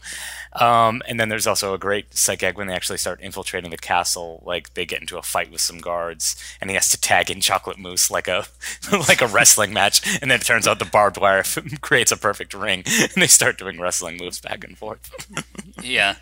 [0.53, 3.77] um, and then there's also a great sight gag when they actually start infiltrating the
[3.77, 4.43] castle.
[4.45, 7.41] Like they get into a fight with some guards, and he has to tag in
[7.41, 8.45] Chocolate Mousse like a
[8.91, 11.43] like a wrestling match, and then it turns out the barbed wire
[11.81, 15.09] creates a perfect ring, and they start doing wrestling moves back and forth.
[15.81, 16.15] yeah,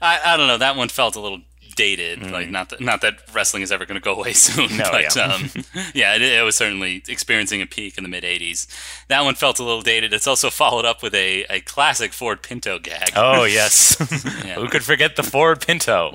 [0.00, 0.58] I, I don't know.
[0.58, 1.40] That one felt a little
[1.78, 2.30] dated.
[2.30, 4.76] Like not that not that wrestling is ever going to go away soon.
[4.76, 5.22] No, but yeah.
[5.22, 5.48] um,
[5.94, 8.66] yeah, it, it was certainly experiencing a peak in the mid '80s.
[9.08, 10.12] That one felt a little dated.
[10.12, 13.12] It's also followed up with a, a classic Ford Pinto gag.
[13.16, 13.96] Oh yes,
[14.44, 14.56] Yeah.
[14.56, 16.14] who could forget the Ford Pinto?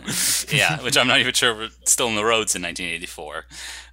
[0.52, 3.46] yeah, which I'm not even sure we're still in the roads in 1984.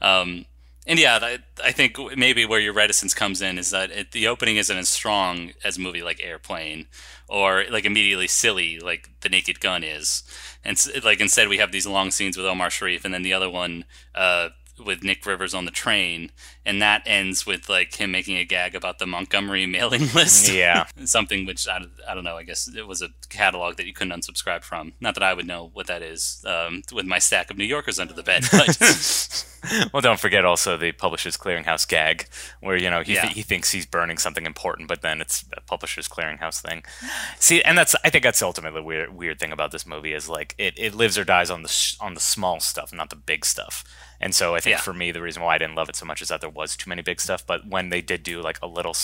[0.02, 0.44] Um,
[0.90, 4.56] and yeah, I, think maybe where your reticence comes in is that it, the opening
[4.56, 6.86] isn't as strong as a movie like Airplane,
[7.28, 10.24] or like immediately silly like The Naked Gun is,
[10.64, 13.48] and like instead we have these long scenes with Omar Sharif, and then the other
[13.48, 13.84] one
[14.16, 14.48] uh,
[14.84, 16.30] with Nick Rivers on the train,
[16.64, 20.50] and that ends with like him making a gag about the Montgomery mailing list.
[20.52, 20.86] Yeah.
[21.04, 22.36] something which I, I don't know.
[22.36, 24.92] I guess it was a catalog that you couldn't unsubscribe from.
[25.00, 27.98] Not that I would know what that is um, with my stack of New Yorkers
[27.98, 28.44] under the bed.
[28.50, 28.76] But
[29.92, 32.26] Well, don't forget also the Publishers Clearinghouse gag,
[32.60, 33.22] where you know he Yeah.
[33.22, 36.82] th- he thinks he's burning something important, but then it's a Publishers Clearinghouse thing.
[37.38, 40.30] See, and that's I think that's ultimately the weird weird thing about this movie is
[40.30, 43.16] like it, it lives or dies on the sh- on the small stuff, not the
[43.16, 43.84] big stuff.
[44.20, 44.80] And so I think Yeah.
[44.80, 46.76] for me the reason why I didn't love it so much is that there was
[46.76, 47.46] too many big stuff.
[47.46, 48.94] But when they did do like a little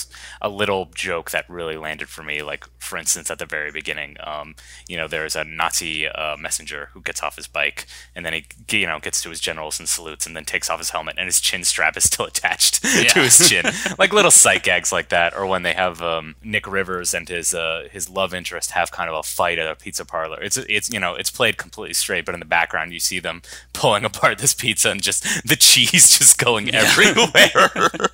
[0.41, 4.17] a little joke that really landed for me, like for instance at the very beginning,
[4.23, 4.55] um,
[4.89, 8.47] you know, there's a Nazi uh, messenger who gets off his bike and then he
[8.79, 11.27] you know gets to his generals and salutes and then takes off his helmet and
[11.27, 13.65] his chin strap is still attached to his chin,
[13.99, 15.35] like little sight gags like that.
[15.37, 19.09] Or when they have um, Nick Rivers and his uh, his love interest have kind
[19.09, 20.43] of a fight at a pizza parlor.
[20.43, 23.43] It's it's you know it's played completely straight, but in the background you see them
[23.73, 28.11] pulling apart this pizza and just the cheese just going everywhere.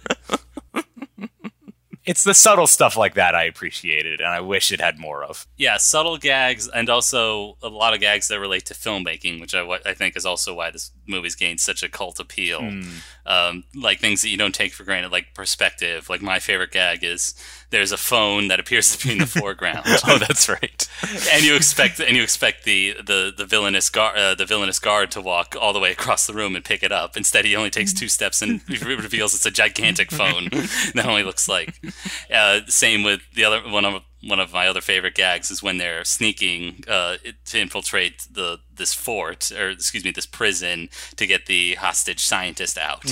[2.05, 5.47] it's the subtle stuff like that I appreciated, and I wish it had more of.
[5.57, 9.63] Yeah, subtle gags and also a lot of gags that relate to filmmaking, which I,
[9.87, 12.61] I think is also why this movie's gained such a cult appeal.
[12.61, 12.83] Hmm.
[13.25, 16.09] Um, like things that you don't take for granted, like perspective.
[16.09, 17.35] Like my favorite gag is
[17.71, 19.83] there's a phone that appears to be in the foreground.
[19.87, 20.89] oh, that's right.
[21.33, 25.13] and you expect and you expect the the the villainous guard uh, the villainous guard
[25.13, 27.17] to walk all the way across the room and pick it up.
[27.17, 30.49] Instead, he only takes two steps and re- reveals it's a gigantic phone
[30.95, 31.81] that only looks like.
[32.33, 35.79] Uh, same with the other one of one of my other favorite gags is when
[35.79, 41.47] they're sneaking uh, to infiltrate the this fort or excuse me this prison to get
[41.47, 43.05] the hostage scientist out,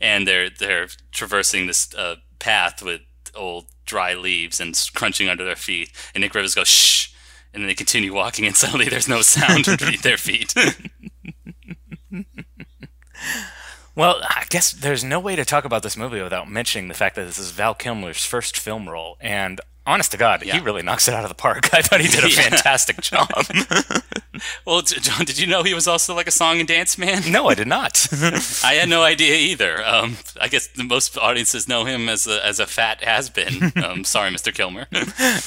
[0.00, 3.00] and they're they're traversing this uh, path with
[3.34, 5.90] old dry leaves and crunching under their feet.
[6.14, 7.12] And Nick Rivers goes shh,
[7.52, 10.54] and then they continue walking, and suddenly there's no sound underneath their feet.
[13.96, 17.16] Well, I guess there's no way to talk about this movie without mentioning the fact
[17.16, 21.08] that this is Val Kilmer's first film role, and honest to God, he really knocks
[21.08, 21.70] it out of the park.
[21.74, 22.42] I thought he did a Yeah.
[22.50, 23.28] fantastic job.
[24.66, 27.22] well, John, did you know he was also like a song and dance man?
[27.30, 28.06] no, I did not.
[28.64, 29.84] I had no idea either.
[29.84, 33.72] Um, I guess the most audiences know him as a as a fat has been.
[33.82, 34.52] Um, sorry, Mr.
[34.52, 34.86] Kilmer.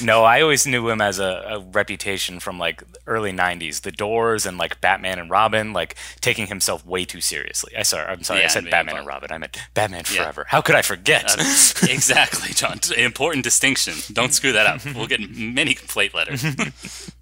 [0.04, 4.46] no, I always knew him as a, a reputation from like early '90s, The Doors,
[4.46, 7.72] and like Batman and Robin, like taking himself way too seriously.
[7.76, 9.30] I sorry, I'm sorry, I Yeah, said I mean, Batman and Robin.
[9.32, 10.22] I meant Batman Yeah.
[10.22, 10.46] Forever.
[10.48, 11.24] How could I forget?
[11.38, 12.80] Uh, exactly, John.
[12.96, 13.94] Important distinction.
[14.12, 14.80] Don't screw that up.
[14.94, 16.44] We'll get many complaint letters.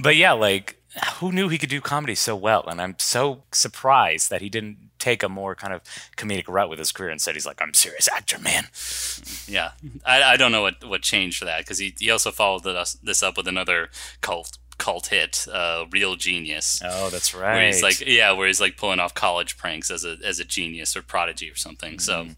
[0.00, 0.80] but yeah, like
[1.16, 2.64] who knew he could do comedy so well?
[2.66, 5.82] And I'm so surprised that he didn't take a more kind of
[6.16, 7.10] comedic route with his career.
[7.10, 8.64] and said he's like, I'm a serious actor, man.
[9.46, 9.72] Yeah,
[10.04, 13.22] I, I don't know what, what changed for that because he, he also followed this,
[13.22, 16.80] up with another cult cult hit, uh, Real Genius.
[16.84, 17.54] Oh, that's right.
[17.54, 20.44] Where he's like, yeah, where he's like pulling off college pranks as a as a
[20.44, 21.98] genius or prodigy or something.
[21.98, 22.28] So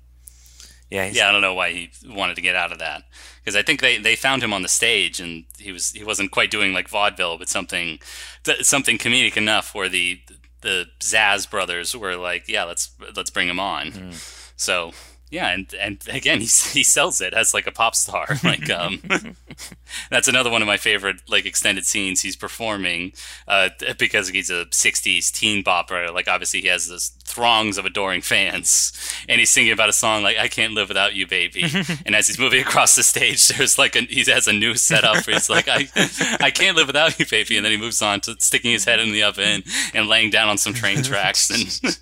[0.92, 3.04] yeah, yeah, I don't know why he wanted to get out of that
[3.40, 6.30] because I think they, they found him on the stage and he was he wasn't
[6.30, 7.98] quite doing like vaudeville, but something
[8.44, 10.20] th- something comedic enough where the
[10.60, 13.92] the Zaz brothers were like, yeah, let's let's bring him on.
[13.92, 14.10] Hmm.
[14.56, 14.92] So
[15.32, 18.26] yeah, and and again, he he sells it as like a pop star.
[18.42, 19.00] Like um,
[20.10, 22.20] that's another one of my favorite like extended scenes.
[22.20, 23.12] He's performing
[23.48, 26.12] uh, because he's a '60s teen bopper.
[26.12, 28.92] Like obviously he has this throngs of adoring fans,
[29.28, 31.64] and he's singing about a song like "I Can't Live Without You, Baby."
[32.04, 35.26] and as he's moving across the stage, there's like a, he has a new setup
[35.26, 35.88] where he's like, "I
[36.40, 39.00] I can't live without you, baby," and then he moves on to sticking his head
[39.00, 39.62] in the oven
[39.94, 41.96] and laying down on some train tracks and.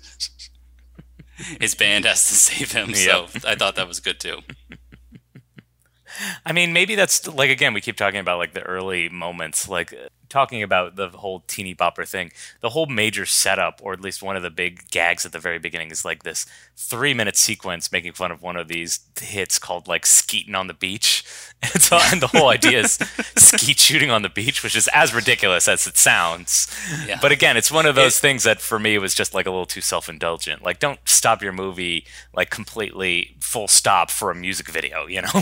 [1.59, 4.39] His band has to save him, so I thought that was good too.
[6.45, 9.93] I mean, maybe that's like again, we keep talking about like the early moments, like
[10.31, 12.31] talking about the whole teeny bopper thing.
[12.61, 15.59] The whole major setup, or at least one of the big gags at the very
[15.59, 19.87] beginning, is like this three minute sequence making fun of one of these hits called
[19.87, 21.23] like Skeeting on the Beach.
[21.63, 22.93] And, so, and the whole idea is
[23.37, 26.67] skeet shooting on the beach, which is as ridiculous as it sounds.
[27.05, 27.19] Yeah.
[27.21, 29.67] But again, it's one of those things that for me was just like a little
[29.67, 30.63] too self indulgent.
[30.63, 35.29] Like, don't stop your movie like completely full stop for a music video, you know?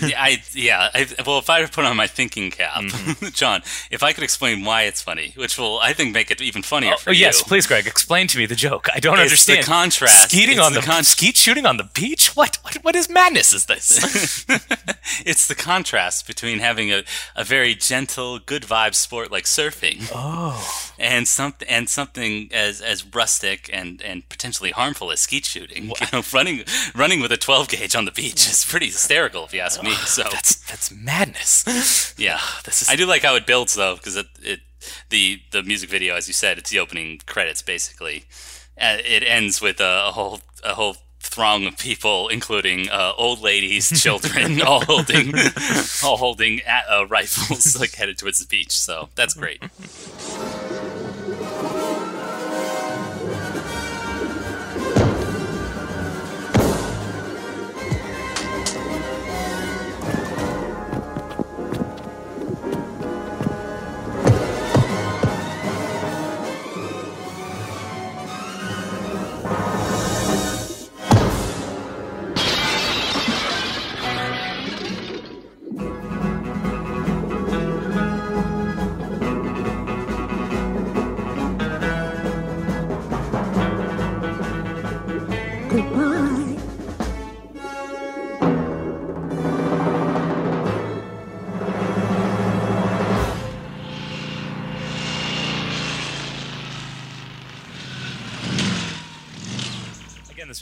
[0.00, 0.88] yeah, I yeah.
[0.94, 3.26] I, well, if I put on my thinking cap, mm-hmm.
[3.34, 6.62] John, if I could explain why it's funny, which will I think make it even
[6.62, 8.88] funnier oh, for oh, yes, please, Greg, explain to me the joke.
[8.94, 9.64] I don't It's understand.
[9.64, 10.30] the contrast.
[10.30, 12.34] Skeeting It's on the the, con- skeet shooting on the beach?
[12.36, 12.58] What?
[12.62, 12.74] What?
[12.82, 13.52] What is madness?
[13.52, 14.44] Is this?
[15.26, 17.04] it's the contrast between having a,
[17.36, 23.04] a very gentle, good vibe sport like surfing, oh, and something and something as as
[23.14, 25.88] rustic and and potentially harmful as skeet shooting.
[25.88, 29.52] You know, running running with a 12 gauge on the beach is pretty hysterical, if
[29.54, 29.92] you ask me.
[29.92, 31.64] So that's that's madness.
[32.18, 34.60] Yeah, This is- I do like how it builds though, because it, it
[35.10, 38.24] the the music video, as you said, it's the opening credits basically.
[38.80, 43.40] Uh, it ends with a, a whole a whole throng of people, including uh, old
[43.40, 45.32] ladies, children, all holding
[46.04, 48.76] all holding uh, rifles, like headed towards the beach.
[48.76, 49.62] So that's great.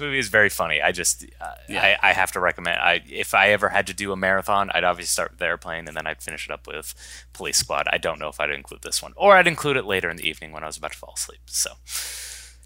[0.01, 0.81] This movie is very funny.
[0.81, 1.99] I just, uh, Yeah.
[2.03, 2.79] I, I have to recommend.
[2.81, 5.95] I if I ever had to do a marathon, I'd obviously start with Airplane, and
[5.95, 6.95] then I'd finish it up with
[7.35, 7.87] Police Squad.
[7.93, 10.27] I don't know if I'd include this one, or I'd include it later in the
[10.27, 11.41] evening when I was about to fall asleep.
[11.47, 11.73] So,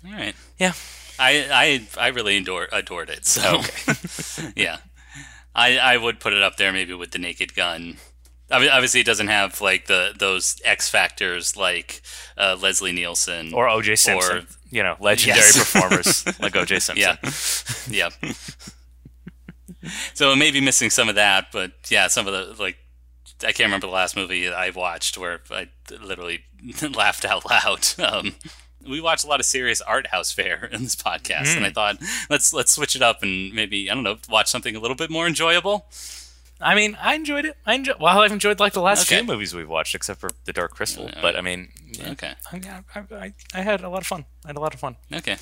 [0.07, 0.37] All right.
[0.59, 0.75] yeah,
[1.19, 3.27] I I I really adore, adored it.
[3.27, 3.63] So
[4.55, 4.77] yeah,
[5.57, 7.97] I I would put it up there maybe with the Naked Gun.
[8.49, 12.01] I mean, obviously, it doesn't have like the those X factors like
[12.39, 13.97] uh, Leslie Nielsen or O.J.
[13.97, 14.37] Simpson.
[14.39, 15.57] Or- you know, legendary Yes.
[15.59, 16.81] performers like O.J.
[16.81, 17.17] Simpson.
[17.89, 18.33] Yeah, yeah.
[20.15, 22.77] so it may be missing some of that, but yeah, some of the like
[23.43, 25.69] I can't remember the last movie I've watched where I
[26.01, 26.41] literally
[26.95, 27.87] laughed out loud.
[27.99, 28.35] Um,
[28.87, 31.97] we watch a lot of serious art house fare in this podcast, and I thought
[32.29, 35.11] let's let's switch it up and maybe I don't know watch something a little bit
[35.11, 35.87] more enjoyable.
[36.61, 37.57] I mean, I enjoyed it.
[37.67, 37.95] I enjoy.
[38.01, 39.19] Well, I've enjoyed like the last Okay.
[39.19, 41.11] few movies we've watched, except for The Dark Crystal.
[41.21, 42.83] But I mean, yeah, Okay, I,
[43.13, 44.25] I, I, had a lot of fun.
[44.45, 44.97] I had a lot of fun.
[45.13, 45.37] okay,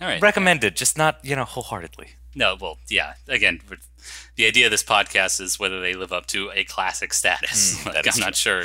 [0.00, 0.20] all right.
[0.20, 2.08] Recommended, just not you know wholeheartedly.
[2.34, 3.14] No, well, yeah.
[3.28, 3.60] Again,
[4.36, 7.78] the idea of this podcast is whether they live up to a classic status.
[7.78, 8.64] Mm, like, I'm not sure,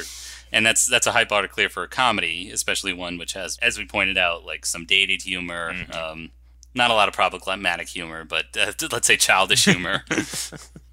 [0.52, 3.58] and that's that's a high bar to clear for a comedy, especially one which has,
[3.62, 5.74] as we pointed out, like some dated humor.
[5.74, 5.92] Mm-hmm.
[5.92, 6.32] Um,
[6.74, 10.04] not a lot of problematic humor, but uh, let's say childish humor.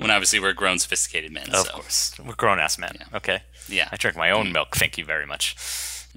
[0.00, 1.50] when obviously we're grown, sophisticated men.
[1.50, 1.72] Of so.
[1.72, 2.96] course, we're grown ass men.
[3.14, 3.42] Okay.
[3.68, 3.88] Yeah.
[3.92, 4.76] I drink my own milk.
[4.76, 5.56] Thank you very much.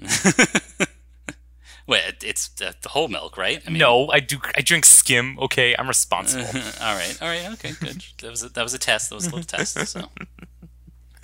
[1.86, 3.62] Wait, it's uh, the whole milk, right?
[3.66, 4.38] I mean, no, I do.
[4.56, 5.38] I drink skim.
[5.38, 6.46] Okay, I'm responsible.
[6.80, 8.02] all right, all right, okay, good.
[8.22, 9.10] That was a, that was a test.
[9.10, 9.78] That was a little test.
[9.88, 10.08] So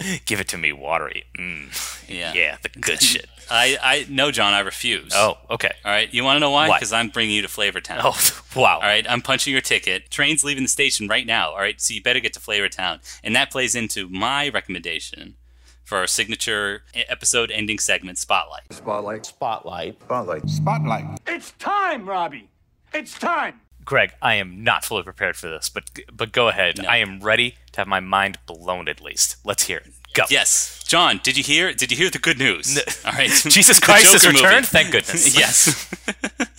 [0.27, 1.25] Give it to me watery.
[1.39, 3.27] Mm, yeah, yeah, the good shit.
[3.51, 5.13] I, I no, John, I refuse.
[5.15, 5.73] Oh, okay.
[5.85, 6.69] All right, you want to know why?
[6.69, 6.79] Why?
[6.79, 8.01] Because I'm bringing you to Flavortown.
[8.05, 8.17] Oh,
[8.61, 8.77] wow.
[8.77, 10.11] All right, I'm punching your ticket.
[10.11, 11.51] Train's leaving the station right now.
[11.51, 15.37] All right, so you better get to Flavortown, and that plays into my recommendation
[15.85, 18.73] for our signature episode ending segment, Spotlight.
[18.73, 19.27] Spotlight.
[19.27, 20.01] Spotlight.
[20.01, 20.49] Spotlight.
[20.49, 21.21] Spotlight.
[21.27, 22.49] It's time, Robbie.
[22.95, 23.61] It's time.
[23.91, 25.83] Greg, I am not fully prepared for this, but
[26.13, 26.79] but go ahead.
[26.81, 26.89] No.
[26.89, 29.35] I am ready to have my mind blown at least.
[29.45, 29.89] Let's hear it.
[30.15, 30.23] Go.
[30.31, 31.73] Yes, John, did you hear?
[31.73, 32.79] Did you hear the good news?
[33.05, 34.45] All right, Jesus Christ has Joker movie.
[34.45, 34.67] returned.
[34.67, 35.37] Thank goodness.
[35.39, 35.91] yes.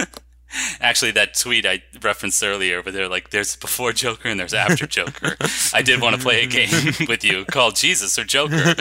[0.82, 4.88] Actually, that tweet I referenced earlier, where they're like, "There's before Joker and there's after
[4.88, 5.38] Joker."
[5.73, 8.75] I did want to play a game with you called Jesus or Joker.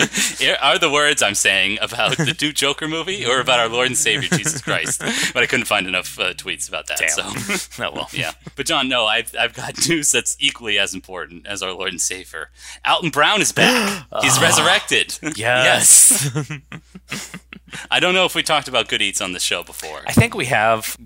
[0.61, 3.97] Are the words I'm saying about the new Joker movie or about our Lord and
[3.97, 5.03] Savior Jesus Christ?
[5.33, 6.99] But I couldn't find enough uh, tweets about that.
[6.99, 7.11] Damn.
[7.11, 8.09] So Oh well.
[8.13, 11.91] yeah, but John, no, I've I've got news that's equally as important as our Lord
[11.91, 12.51] and Savior.
[12.85, 14.07] Alton Brown is back.
[14.23, 15.19] He's resurrected.
[15.37, 16.31] Yes.
[17.91, 20.03] I don't know if we talked about Good Eats on the show before.
[20.07, 20.97] I think we have,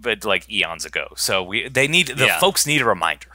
[0.00, 1.08] but like eons ago.
[1.16, 2.38] So we they need the Yeah.
[2.40, 3.28] folks need a reminder.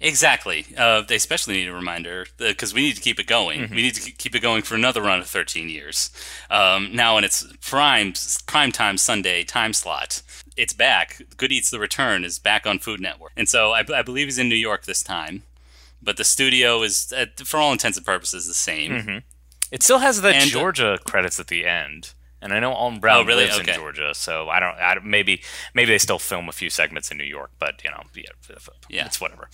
[0.00, 0.66] Exactly.
[0.76, 3.60] Uh, they especially need a reminder because we need to keep it going.
[3.60, 3.74] Mm-hmm.
[3.74, 6.10] We need to keep it going for another run of 13 years.
[6.50, 8.12] Um, now, in its prime
[8.46, 10.20] prime time Sunday time slot,
[10.56, 11.22] it's back.
[11.36, 14.48] Good Eats the Return is back on Food Network, and so I believe he's in
[14.48, 15.42] New York this time.
[16.02, 18.90] But the studio is, uh, for all intents and purposes, the same.
[18.92, 19.18] Mm-hmm.
[19.74, 22.14] It still has the And, Georgia credits at the end.
[22.40, 23.44] And I know Alton Brown Oh, really?
[23.46, 23.72] lives Okay.
[23.72, 24.96] in Georgia, so I don't, I.
[25.02, 25.40] Maybe,
[25.72, 28.24] maybe they still film a few segments in New York, but you know, yeah,
[28.90, 29.06] Yeah.
[29.06, 29.48] it's whatever.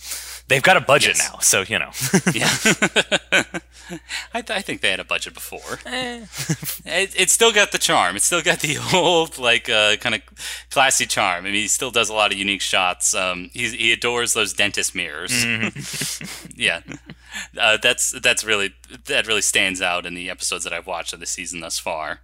[0.49, 1.31] They've got a budget Yes.
[1.31, 1.91] now, so you know.
[2.33, 2.49] Yeah,
[4.33, 5.79] I, th- I think they had a budget before.
[5.85, 6.25] Eh.
[6.85, 8.15] it, still got the charm.
[8.17, 10.21] It still got the old, like, uh, kind of
[10.69, 11.39] classy charm.
[11.45, 13.13] I mean, he still does a lot of unique shots.
[13.15, 15.31] Um, he's, he adores those dentist mirrors.
[16.55, 16.81] yeah,
[17.57, 18.73] uh, that's that's really
[19.05, 22.21] that really stands out in the episodes that I've watched of the season thus far.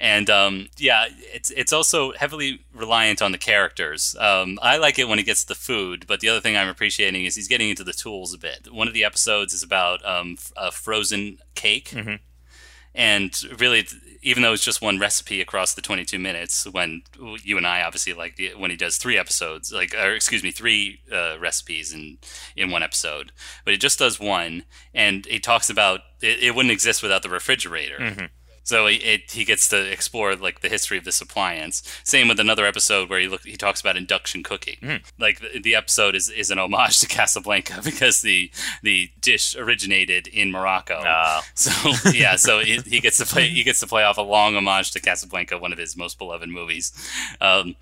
[0.00, 4.14] And um, yeah, it's it's also heavily reliant on the characters.
[4.18, 7.24] Um, I like it when he gets the food, but the other thing I'm appreciating
[7.24, 8.72] is he's getting into the tools a bit.
[8.72, 11.92] One of the episodes is about um, a frozen cake,
[12.94, 13.86] and really,
[14.28, 17.00] even though it's just one recipe across the 22 minutes, when
[17.42, 21.00] you and I obviously like when he does three episodes, like or excuse me, three
[21.10, 22.18] uh, recipes in
[22.54, 23.32] in one episode,
[23.64, 27.30] but he just does one, and he talks about it, it wouldn't exist without the
[27.30, 27.96] refrigerator.
[28.64, 31.82] So he, it, he gets to explore like the history of this appliance.
[32.04, 35.00] Same with another episode where he look he talks about induction cooking.
[35.18, 38.50] Like the, the episode is, is an homage to Casablanca because the
[38.82, 41.02] the dish originated in Morocco.
[41.06, 41.42] Ah.
[41.54, 41.72] So
[42.12, 44.90] yeah, so he, he gets to play he gets to play off a long homage
[44.92, 46.92] to Casablanca, one of his most beloved movies.
[47.40, 47.76] Um,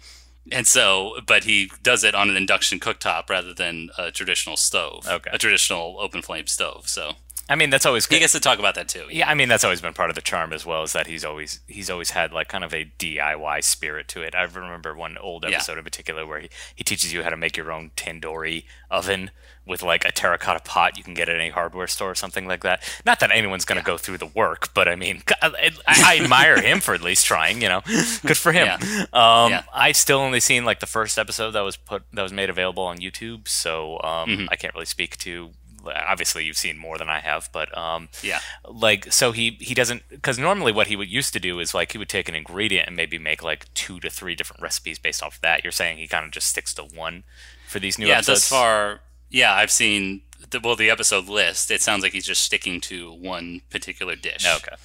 [0.53, 5.05] and so, but he does it on an induction cooktop rather than a traditional stove,
[5.09, 5.29] Okay.
[5.33, 6.89] a traditional open flame stove.
[6.89, 7.15] So
[7.49, 8.17] I mean, that's always good.
[8.17, 9.05] he gets to talk about that too.
[9.11, 11.25] Yeah, I mean that's always been part of the charm as well, is that he's
[11.25, 14.35] always he's always had like kind of a DIY spirit to it.
[14.35, 15.57] I remember one old Yeah.
[15.57, 19.31] episode in particular where he, he teaches you how to make your own tandoori oven
[19.65, 22.63] with like a terracotta pot you can get at any hardware store or something like
[22.63, 22.83] that.
[23.05, 26.61] Not that anyone's going to go through the work, but I mean, I, I admire
[26.63, 27.61] him for at least trying.
[27.63, 27.81] You know,
[28.25, 28.69] good for him.
[29.13, 29.63] Um, Yeah.
[29.75, 32.85] I've still only seen like the first episode that was put that was made available
[32.85, 34.49] on YouTube, so um, Mhm.
[34.51, 35.51] I can't really speak to.
[35.95, 38.41] Obviously, you've seen more than I have, but um, Yeah.
[38.69, 41.93] like so he he doesn't because normally what he would used to do is like
[41.93, 45.23] he would take an ingredient and maybe make like two to three different recipes based
[45.23, 45.63] off of that.
[45.65, 47.25] You're saying he kind of just sticks to one
[47.69, 48.29] for these new episodes.
[48.29, 48.41] yeah, episodes.
[48.43, 51.71] thus far, yeah, I've seen the, well the episode list.
[51.71, 54.47] It sounds like he's just sticking to one particular dish.
[54.47, 54.77] Okay.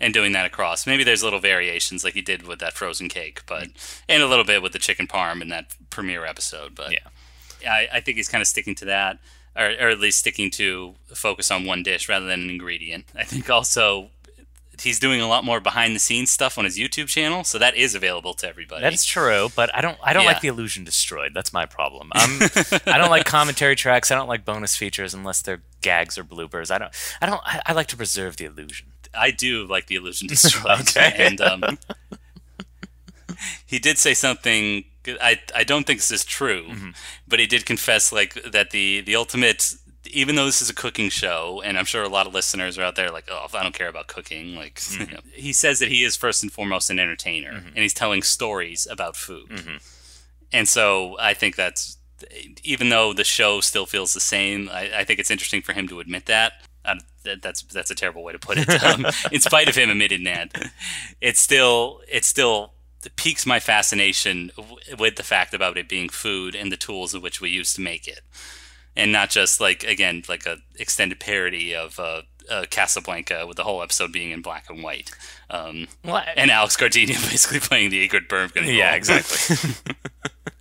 [0.00, 0.86] And doing that across.
[0.86, 3.66] Maybe there's little variations like he did with that frozen cake, but
[4.08, 6.76] and a little bit with the chicken parm in that premiere episode.
[6.76, 6.98] But Yeah.
[7.68, 9.18] I, I think he's kind of sticking to that,
[9.56, 13.04] or, or at least sticking to focus on one dish rather than an ingredient.
[13.14, 14.10] I think also
[14.80, 17.74] he's doing a lot more behind the scenes stuff on his YouTube channel, so that
[17.76, 18.80] is available to everybody.
[18.82, 19.98] That's true, but I don't.
[20.02, 20.28] I don't Yeah.
[20.30, 21.32] like the illusion destroyed.
[21.34, 22.10] That's my problem.
[22.14, 22.40] I'm,
[22.86, 24.10] I don't like commentary tracks.
[24.12, 26.70] I don't like bonus features unless they're gags or bloopers.
[26.70, 26.92] I don't.
[27.20, 27.40] I don't.
[27.44, 28.88] I, I like to preserve the illusion.
[29.14, 30.80] I do like the illusion destroyed.
[30.82, 31.12] Okay.
[31.18, 31.78] And um,
[33.66, 34.84] he did say something.
[35.20, 36.90] I I don't think this is true, Mm-hmm.
[37.26, 39.74] but he did confess like that the the ultimate.
[40.10, 42.82] Even though this is a cooking show, and I'm sure a lot of listeners are
[42.82, 44.54] out there like, oh, I don't care about cooking.
[44.54, 45.02] Like, Mm-hmm.
[45.02, 48.22] you know, he says that he is first and foremost an entertainer, and he's telling
[48.22, 49.48] stories about food.
[49.50, 49.76] Mm-hmm.
[50.52, 51.98] And so I think that's
[52.64, 55.86] even though the show still feels the same, I, I think it's interesting for him
[55.88, 56.52] to admit that.
[56.86, 56.94] Uh,
[57.24, 58.66] that that's that's a terrible way to put it.
[58.82, 60.52] Um, in spite of him admitting that,
[61.20, 62.72] it's still it's still
[63.16, 67.20] piques my fascination w- with the fact about it being food and the tools in
[67.22, 68.20] which we use to make it,
[68.96, 73.64] and not just like again like a extended parody of uh, uh, Casablanca with the
[73.64, 75.10] whole episode being in black and white.
[75.50, 78.72] Um, Well, and Alex Gardenia basically playing the Ingrid Bergman role.
[78.72, 79.84] Yeah, exactly.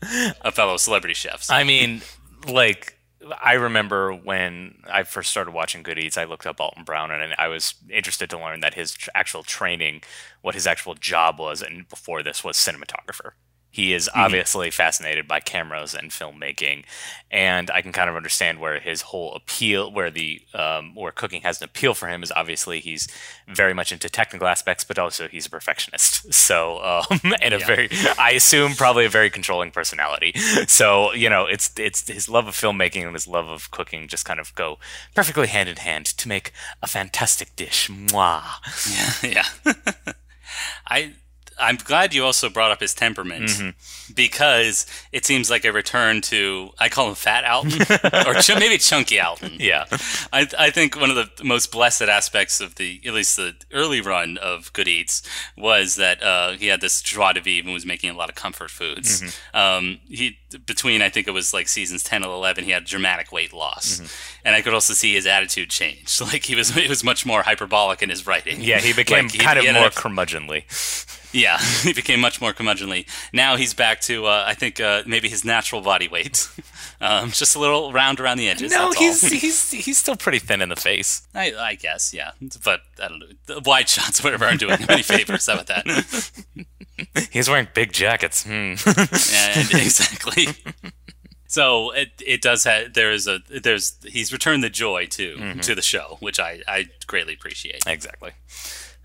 [0.41, 1.43] a fellow celebrity chef.
[1.43, 1.53] So.
[1.53, 2.01] I mean,
[2.47, 2.96] like
[3.41, 7.33] I remember when I first started watching Good Eats, I looked up Alton Brown, and
[7.37, 10.01] I was interested to learn that his actual training,
[10.41, 13.31] what his actual job was, and before this was cinematographer.
[13.69, 16.85] He is obviously fascinated by cameras and filmmaking,
[17.29, 21.41] and I can kind of understand where his whole appeal, where the um, where cooking
[21.41, 23.07] has an appeal for him, is obviously he's
[23.47, 26.33] very much into technical aspects, but also he's a perfectionist.
[26.47, 27.65] So, um, and a Yeah.
[27.67, 30.33] very, I assume, probably a very controlling personality.
[30.67, 34.23] So, you know, it's it's his love of filmmaking and his love of cooking just
[34.25, 34.79] kind of go
[35.13, 36.51] perfectly hand in hand to make
[36.81, 37.89] a fantastic dish.
[37.89, 38.43] Mwah.
[39.33, 39.73] yeah.
[40.87, 41.13] I
[41.59, 44.13] I'm glad you also brought up his temperament Mm-hmm.
[44.15, 47.81] because it seems like a return to I call him Fat Alton
[48.27, 49.53] or ch- maybe Chunky Alton.
[49.59, 49.85] Yeah.
[50.33, 54.01] I I think one of the most blessed aspects of the at least the early
[54.01, 55.21] run of Good Eats
[55.57, 58.35] was that uh, he had this joie de vivre and was making a lot of
[58.35, 59.21] comfort foods.
[59.21, 59.57] Mm-hmm.
[59.57, 63.31] Um, he between I think it was like seasons ten and eleven, he had dramatic
[63.31, 64.41] weight loss, Mm-hmm.
[64.45, 66.19] and I could also see his attitude change.
[66.27, 68.61] Like he was it was much more hyperbolic in his writing.
[68.61, 70.63] Yeah, he became Like, kind he of ended more up- curmudgeonly.
[71.31, 73.05] Yeah, he became much more curmudgeonly.
[73.33, 76.47] Now he's back to, uh, I think, uh, maybe his natural body weight.
[77.01, 78.71] um, just a little round around the edges.
[78.71, 81.27] No, he's he's he's still pretty thin in the face.
[81.35, 82.31] I, I guess, yeah.
[82.63, 83.27] But I don't know.
[83.45, 85.45] The wide shots, whatever, aren't doing him any favors.
[85.47, 86.31] How about that?
[87.31, 88.43] He's wearing big jackets.
[88.43, 88.51] Hmm.
[88.85, 90.47] and exactly.
[91.49, 95.59] So it it does have there is a there's he's returned the joy to Mm-hmm.
[95.61, 97.83] to the show, which I I greatly appreciate.
[97.87, 98.31] exactly.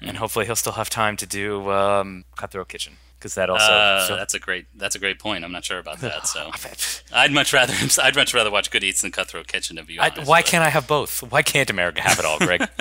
[0.04, 3.72] And hopefully he'll still have time to do um, Cutthroat Kitchen because that also.
[3.72, 5.44] Uh, so- that's a great that's a great point.
[5.44, 6.26] I'm not sure about that.
[6.26, 6.50] So
[7.12, 7.72] I'd much rather
[8.02, 10.64] I'd much rather watch Good Eats than Cutthroat Kitchen to be I, why but- can't
[10.64, 11.22] I have both?
[11.22, 12.68] Why can't America have it all, Greg?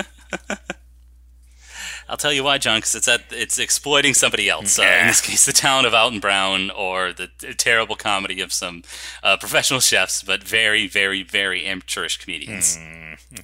[2.12, 4.78] I'll tell you why, John, because it's at, it's exploiting somebody else.
[4.78, 8.84] Uh, in this case, the talent of Alton Brown, or the terrible comedy of some
[9.24, 12.78] uh, professional chefs, but very, very, very amateurish comedians.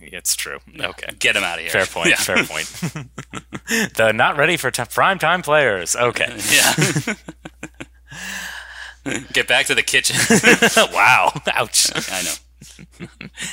[0.02, 0.60] it's true.
[0.78, 1.08] Okay.
[1.18, 1.70] Get them out of here.
[1.70, 2.10] Fair point.
[2.10, 2.16] Yeah.
[2.18, 2.68] Fair point.
[3.96, 5.96] the not ready for t- prime time players.
[5.96, 6.38] Okay.
[6.52, 7.14] Yeah.
[9.32, 10.18] Get back to the kitchen.
[10.94, 11.32] wow.
[11.54, 11.90] Ouch.
[12.12, 13.08] I know.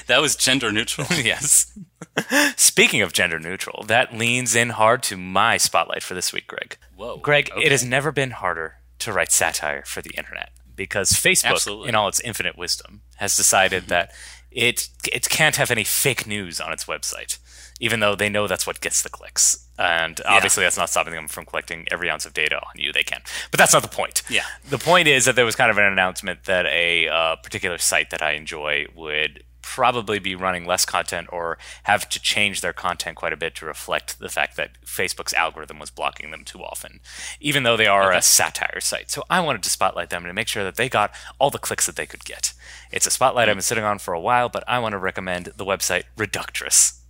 [0.09, 1.07] that was gender neutral.
[1.11, 1.73] yes.
[2.57, 6.77] Speaking of gender neutral, that leans in hard to my spotlight for this week, Greg.
[6.97, 7.19] Whoa.
[7.19, 7.65] Greg, okay.
[7.65, 11.89] it has never been harder to write satire for the internet because Facebook, Absolutely.
[11.89, 14.13] in all its infinite wisdom, has decided that
[14.51, 17.39] it it can't have any fake news on its website,
[17.81, 19.69] even though they know that's what gets the clicks.
[19.77, 22.93] And obviously, that's not stopping them from collecting every ounce of data on you.
[22.93, 24.23] They can, but that's not the point.
[24.31, 24.45] Yeah.
[24.69, 28.11] The point is that there was kind of an announcement that a uh, particular site
[28.11, 33.17] that I enjoy would probably be running less content or have to change their content
[33.17, 37.01] quite a bit to reflect the fact that Facebook's algorithm was blocking them too often,
[37.41, 39.11] even though they are a satire site.
[39.11, 41.87] So I wanted to spotlight them to make sure that they got all the clicks
[41.87, 42.53] that they could get.
[42.93, 43.59] It's a spotlight I've hmm.
[43.59, 47.04] been sitting on for a while, but I want to recommend the website Reductress.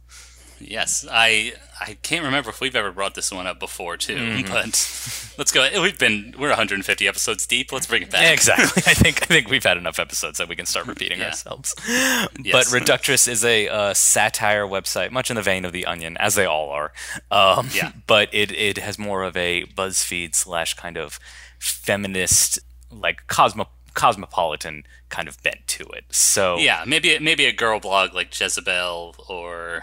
[0.66, 4.48] Yes, I I can't remember if we've ever brought this one up before too, Mhm.
[4.48, 5.68] but let's go.
[5.82, 7.72] We've been we're 150 episodes deep.
[7.72, 8.32] Let's bring it back.
[8.32, 8.82] Exactly.
[8.86, 11.26] I think I think we've had enough episodes that we can start repeating Yeah.
[11.26, 11.74] ourselves.
[11.86, 12.28] Yes.
[12.52, 16.34] But Reductress is a uh, satire website, much in the vein of The Onion, as
[16.34, 16.92] they all are.
[17.30, 17.92] Um, Yeah.
[18.06, 21.18] But it it has more of a BuzzFeed slash kind of
[21.58, 22.58] feminist,
[22.90, 26.04] like cosmo cosmopolitan kind of bent to it.
[26.10, 29.82] So Yeah, maybe maybe a girl blog like Jezebel or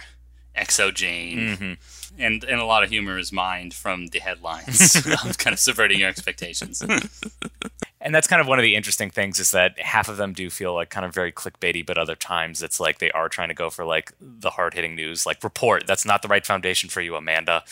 [0.55, 1.77] xoJane, Mhm.
[2.19, 4.93] and and a lot of humor is mined from the headlines,
[5.37, 6.83] kind of subverting your expectations.
[8.03, 10.49] And that's kind of one of the interesting things is that half of them do
[10.49, 13.53] feel like kind of very clickbaity, but other times it's like they are trying to
[13.53, 15.85] go for like the hard hitting news, like report.
[15.85, 17.63] That's not the right foundation for you, Amanda.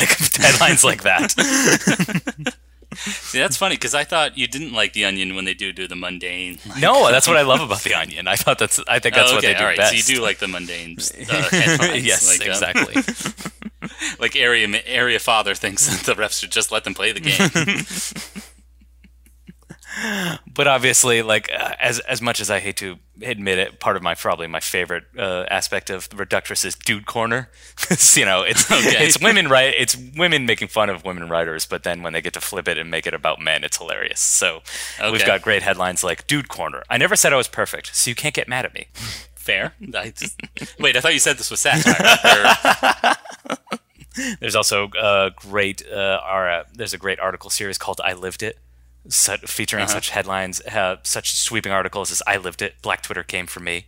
[0.00, 0.08] Like
[0.38, 2.56] headlines like that.
[2.96, 5.86] See, that's funny because I thought you didn't like the Onion when they do do
[5.86, 6.58] the mundane.
[6.68, 8.26] like- No, that's what I love about the Onion.
[8.28, 9.76] I thought that's I think that's Oh, what okay, they do all right.
[9.76, 9.90] best.
[10.06, 11.48] So you do like the mundane uh.
[11.94, 13.02] Yes, like, um, exactly.
[14.18, 17.84] like area area father thinks that the refs should just let them play the game.
[20.54, 24.02] but obviously, like uh, as as much as I hate to admit it, part of
[24.02, 27.48] my probably my favorite uh, aspect of Reductress is Dude Corner.
[28.14, 29.06] you know, it's Okay.
[29.06, 32.34] it's women right, it's women making fun of women writers, but then when they get
[32.34, 34.20] to flip it and make it about men, it's hilarious.
[34.20, 34.62] So
[35.12, 36.82] we've got great headlines like Dude Corner.
[36.90, 38.88] I never said I was perfect, so you can't get mad at me.
[39.34, 39.74] Fair.
[39.94, 40.40] I just-
[40.78, 43.14] wait, I thought you said this was satire.
[44.40, 48.42] There's also a great uh, our, uh, there's a great article series called I Lived
[48.42, 48.58] It.
[49.08, 49.92] Su- featuring Uh-huh.
[49.94, 53.86] such headlines, uh, such sweeping articles as "I lived it," Black Twitter came for me,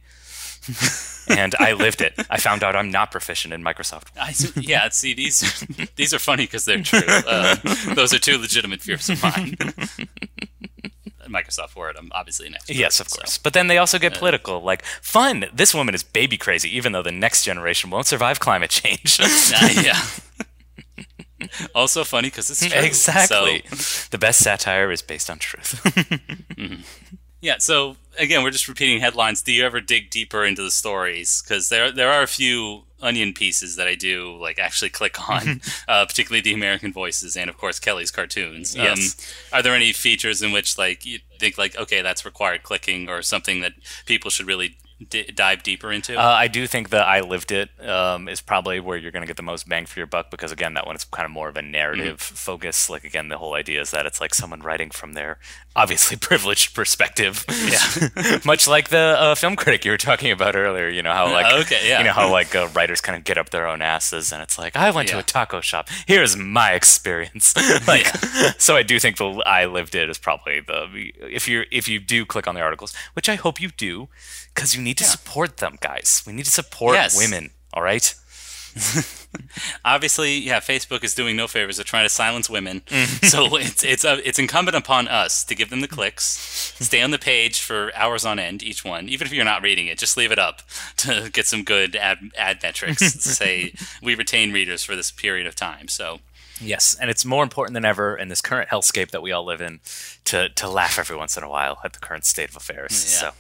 [1.29, 2.14] and I lived it.
[2.31, 4.09] I found out I'm not proficient in Microsoft.
[4.21, 5.64] I yeah, see these
[5.97, 7.01] these are funny because they're true.
[7.27, 7.57] Uh,
[7.95, 9.57] those are two legitimate fears of mine.
[11.29, 12.75] Microsoft Word, I'm obviously an expert.
[12.77, 13.19] Yes, of so.
[13.19, 13.37] course.
[13.39, 14.62] But then they also get political.
[14.62, 15.45] Like, fun.
[15.53, 19.21] This woman is baby crazy, even though the next generation won't survive climate change.
[19.21, 20.01] Uh, yeah.
[21.74, 22.80] also funny because it's true.
[22.80, 23.62] exactly.
[23.74, 25.80] So, The best satire is based on truth.
[27.41, 27.57] yeah.
[27.59, 29.43] So again, we're just repeating headlines.
[29.43, 31.43] Do you ever dig deeper into the stories?
[31.43, 35.61] Because there there are a few onion pieces that I do like actually click on,
[35.86, 38.74] uh, particularly the American Voices and of course Kelly's cartoons.
[38.76, 39.16] Um, Yes.
[39.53, 43.22] are there any features in which like you think like okay that's required clicking or
[43.22, 43.74] something that
[44.07, 44.76] people should really
[45.07, 46.17] d- dive deeper into?
[46.19, 49.27] Uh, I do think that I lived it um, is probably where you're going to
[49.27, 51.49] get the most bang for your buck because again, that one is kind of more
[51.49, 52.91] of a narrative focus.
[52.91, 55.39] Like again, the whole idea is that it's like someone writing from their
[55.77, 57.45] obviously privileged perspective.
[57.49, 60.89] Yeah, much like the uh, film critic you were talking about earlier.
[60.89, 61.99] You know how like Okay, yeah.
[61.99, 64.59] you know how like uh, writers kind of get up their own asses, and it's
[64.59, 65.89] like I went to a taco shop.
[66.07, 67.55] Here's my experience.
[67.87, 68.07] like,
[68.61, 72.01] so I do think the I lived it is probably the if you if you
[72.01, 74.09] do click on the articles, which I hope you do,
[74.55, 76.22] because you need to support them, guys.
[76.26, 77.16] We need to support Yes.
[77.16, 77.51] women.
[77.72, 78.14] All right.
[79.84, 81.76] obviously, yeah, Facebook is doing no favors.
[81.76, 82.82] They're trying to silence women.
[83.28, 86.24] So it's it's uh, it's incumbent upon us to give them the clicks,
[86.80, 89.86] stay on the page for hours on end each one, even if you're not reading
[89.86, 89.99] it.
[89.99, 90.62] Just leave it up
[90.99, 93.01] to get some good ad ad metrics.
[93.22, 95.89] say we retain readers for this period of time.
[95.89, 96.20] So
[96.61, 99.61] Yes, and it's more important than ever in this current hellscape that we all live
[99.61, 99.80] in
[100.24, 102.93] to to laugh every once in a while at the current state of affairs.
[103.12, 103.20] Yeah.
[103.30, 103.34] So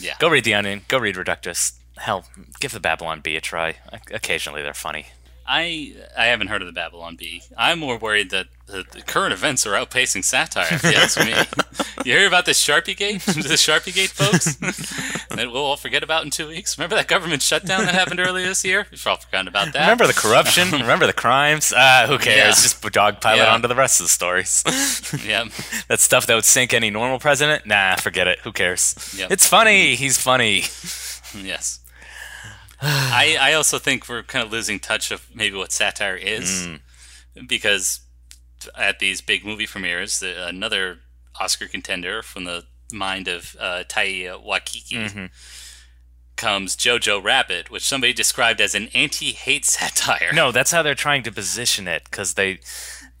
[0.00, 0.82] yeah, go read The Onion.
[0.88, 1.78] Go read Reductress.
[1.98, 2.26] Hell,
[2.60, 3.76] give the Babylon Bee a try.
[4.10, 5.06] Occasionally they're funny.
[5.48, 7.42] I I haven't heard of the Babylon Bee.
[7.56, 10.66] I'm more worried that the, the current events are outpacing satire.
[10.70, 11.32] If you ask me,
[12.04, 14.56] you hear about this Sharpie Gate, the Sharpie Gate, folks,
[15.30, 16.76] that we'll all forget about in two weeks.
[16.76, 18.86] Remember that government shutdown that happened earlier this year?
[18.90, 19.82] We've all forgotten about that.
[19.82, 20.72] Remember the corruption?
[20.72, 21.72] Remember the crimes?
[21.76, 22.36] Ah, who cares?
[22.36, 22.46] Yeah.
[22.50, 23.54] Just dogpile it Yeah.
[23.54, 24.64] onto the rest of the stories.
[25.24, 25.44] yeah,
[25.88, 27.66] that stuff that would sink any normal president?
[27.66, 28.40] Nah, forget it.
[28.40, 29.14] Who cares?
[29.16, 29.30] Yep.
[29.30, 29.94] It's funny.
[29.94, 30.64] He's funny.
[31.40, 31.80] yes.
[32.82, 37.46] I I also think we're kind of losing touch of maybe what satire is, hmm.
[37.46, 38.00] because
[38.76, 40.98] at these big movie premieres, the, another
[41.40, 45.26] Oscar contender from the mind of uh, Taika Waititi mm-hmm.
[46.36, 50.30] comes Jojo Rabbit, which somebody described as an anti-hate satire.
[50.32, 52.60] No, that's how they're trying to position it because they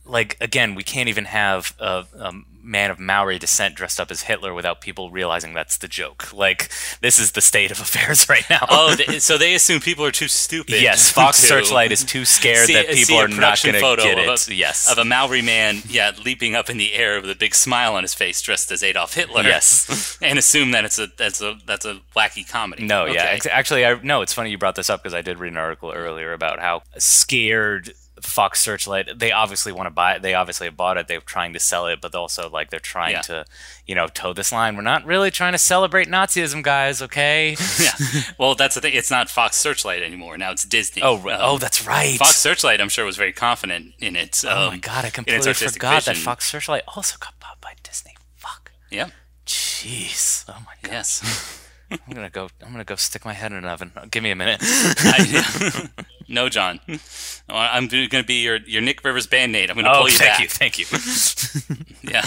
[0.04, 2.32] like again, we can't even have a, a
[2.66, 6.32] man of Maori descent dressed up as Hitler without people realizing that's the joke.
[6.32, 8.66] Like this is the state of affairs right now.
[8.68, 10.80] Oh, they, so they assume people are too stupid.
[10.82, 14.18] yes, Fox to Searchlight is too scared see- that people are not going to get
[14.18, 14.48] of it.
[14.48, 17.54] A, yes, of a Maori man, yeah, leaping up in the air with a big
[17.54, 19.42] smile on his face, dressed as Adolf Hitler.
[19.42, 20.18] Yes.
[20.22, 22.84] and assume that it's a that's a that's a wacky comedy.
[22.84, 23.22] No, yeah.
[23.22, 23.28] Okay.
[23.28, 24.22] Ex- Actually, I no.
[24.22, 26.82] It's funny you brought this up because I did read an article earlier about how
[26.98, 29.18] scared Fox Searchlight.
[29.18, 30.22] They obviously want to buy it.
[30.22, 31.06] They obviously have bought it.
[31.08, 33.20] They're trying to sell it, but also like they're trying Yeah.
[33.22, 33.44] to,
[33.86, 34.74] you know, toe this line.
[34.76, 37.02] We're not really trying to celebrate Nazism, guys.
[37.02, 37.56] Okay.
[37.82, 37.92] yeah.
[38.38, 38.94] Well, that's the thing.
[38.94, 40.36] It's not Fox Searchlight anymore.
[40.38, 41.02] Now it's Disney.
[41.02, 42.18] Oh, Um, oh, that's right.
[42.18, 44.42] Fox Searchlight, I'm sure, was very confident in it.
[44.46, 46.16] oh um, my god, I completely forgot that.
[46.16, 48.14] Fox Searchlight also got bought by Disney.
[48.36, 48.72] Fuck.
[48.90, 49.08] Yeah.
[49.46, 50.44] Jeez.
[50.48, 50.92] Oh my god.
[50.92, 51.62] Yes.
[51.90, 52.48] I'm gonna go.
[52.64, 53.92] I'm gonna go stick my head in an oven.
[54.10, 54.58] Give me a minute.
[54.62, 55.88] I,
[56.28, 56.80] no, John.
[57.48, 59.70] Oh, I'm going to be your, your Nick Rivers band-aid.
[59.70, 60.40] I'm going to oh, pull you thank back.
[60.40, 61.76] you, thank you.
[62.12, 62.24] Yeah,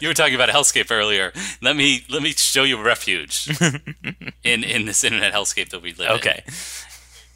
[0.00, 1.32] you were talking about a hellscape earlier.
[1.60, 3.48] Let me let me show you a refuge
[4.44, 6.16] in in this internet hellscape that we live in.
[6.16, 6.42] Okay.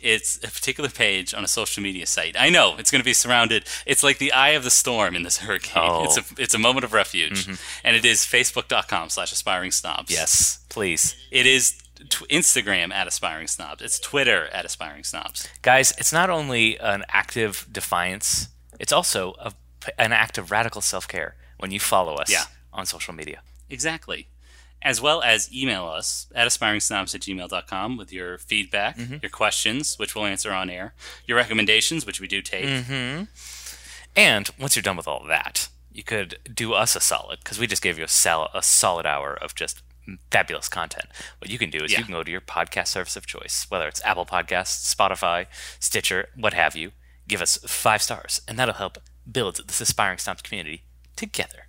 [0.00, 2.36] It's a particular page on a social media site.
[2.38, 3.66] I know it's going to be surrounded.
[3.86, 5.82] It's like the eye of the storm in this hurricane.
[5.84, 6.04] Oh.
[6.04, 7.86] It's a it's a moment of refuge, mm-hmm.
[7.86, 10.10] and it is facebook.com/slash aspiring snobs.
[10.10, 11.16] Yes, please.
[11.30, 13.82] it is t- Instagram at aspiring snobs.
[13.82, 15.48] It's Twitter at aspiring snobs.
[15.62, 18.48] Guys, it's not only an active defiance,
[18.80, 19.52] it's also a,
[19.98, 22.44] an act of radical self care when you follow us Yeah.
[22.72, 23.40] on social media.
[23.70, 24.28] Exactly.
[24.82, 29.16] As well as email us at aspiringsnobs at gmail.com with your feedback, Mm-hmm.
[29.22, 30.94] your questions, which we'll answer on air,
[31.26, 32.66] your recommendations, which we do take.
[32.66, 33.24] Mm-hmm.
[34.14, 37.66] And once you're done with all that, you could do us a solid because we
[37.66, 39.82] just gave you a, sal- a solid hour of just
[40.30, 41.06] fabulous content.
[41.38, 41.98] What you can do is Yeah.
[41.98, 45.46] you can go to your podcast service of choice, whether it's Apple Podcasts, Spotify,
[45.80, 46.92] Stitcher, what have you.
[47.28, 48.98] Give us five stars, and that'll help
[49.30, 50.84] build this aspiring snobs community
[51.16, 51.65] together.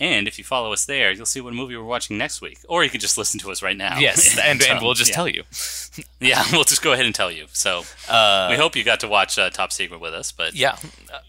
[0.00, 2.58] And if you follow us there, you'll see what movie we're watching next week.
[2.68, 3.98] Or you can just listen to us right now.
[3.98, 5.14] Yes, and, and we'll just yeah.
[5.16, 5.42] tell you.
[6.20, 7.46] Yeah, we'll just go ahead and tell you.
[7.52, 10.76] So we hope you got to watch uh, Top Secret with us, but Uh, Yeah.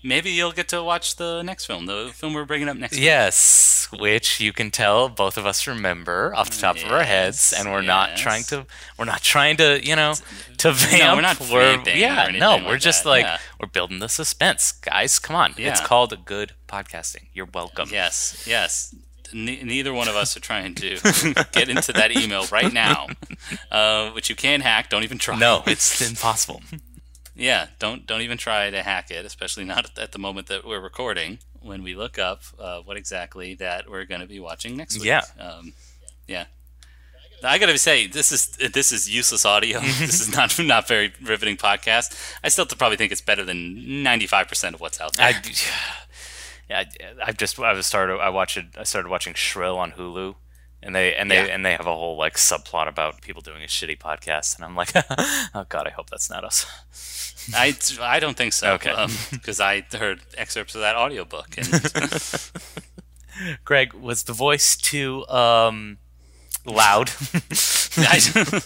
[0.04, 3.02] maybe you'll get to watch the next film, the film we're bringing up next week.
[3.04, 7.54] Yes, which you can tell both of us remember off the top of our heads,
[7.58, 8.66] and we're not trying to
[8.98, 10.14] we're not trying to you know
[10.58, 11.02] to vamp.
[11.04, 13.38] No, we're not We're- vamping yeah, no, we're just that, like yeah.
[13.60, 15.18] we're building the suspense, guys.
[15.20, 15.86] Come on, it's Yeah.
[15.86, 17.28] called good podcasting.
[17.34, 17.90] You're welcome.
[17.92, 18.96] Yes, yes.
[19.34, 20.96] Ne- neither one of us are trying to
[21.52, 23.08] get into that email right now,
[23.72, 24.90] uh, which you can hack.
[24.90, 25.38] Don't even try.
[25.38, 26.62] No, it's impossible.
[27.36, 30.82] Yeah, don't don't even try to hack it, especially not at- the moment that we're
[30.82, 31.40] recording.
[31.62, 35.06] When we look up uh, what exactly that we're going to be watching next week.
[35.06, 35.22] Yeah.
[35.40, 35.72] um,
[36.28, 36.46] yeah.
[37.42, 39.80] I gotta say, this is this is useless audio.
[39.80, 42.14] this is not not very riveting podcast.
[42.44, 45.28] I still probably think it's better than ninety five percent of what's out there.
[45.28, 45.94] I, yeah,
[46.70, 46.86] I,
[47.24, 50.36] I've just I was started I watched I started watching Shrill on Hulu.
[50.82, 51.54] And they and they Yeah.
[51.54, 54.78] and they have a whole like subplot about people doing a shitty podcast, and I'm
[54.78, 54.92] like,
[55.54, 56.66] oh god, I hope that's not us.
[57.54, 58.74] I, I don't think so.
[58.76, 58.96] Okay.
[59.32, 61.58] Because I heard excerpts of that audiobook.
[61.58, 61.68] And
[63.66, 65.98] Greg, was the voice too um,
[66.66, 67.12] loud?
[67.98, 68.62] I,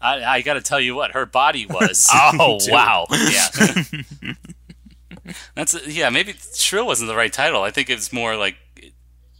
[0.00, 2.06] I, I got to tell you what, her body was.
[2.12, 3.06] oh wow!
[3.10, 3.48] Yeah.
[5.54, 6.08] That's yeah.
[6.10, 7.62] Maybe shrill wasn't the right title.
[7.62, 8.56] I think it's more like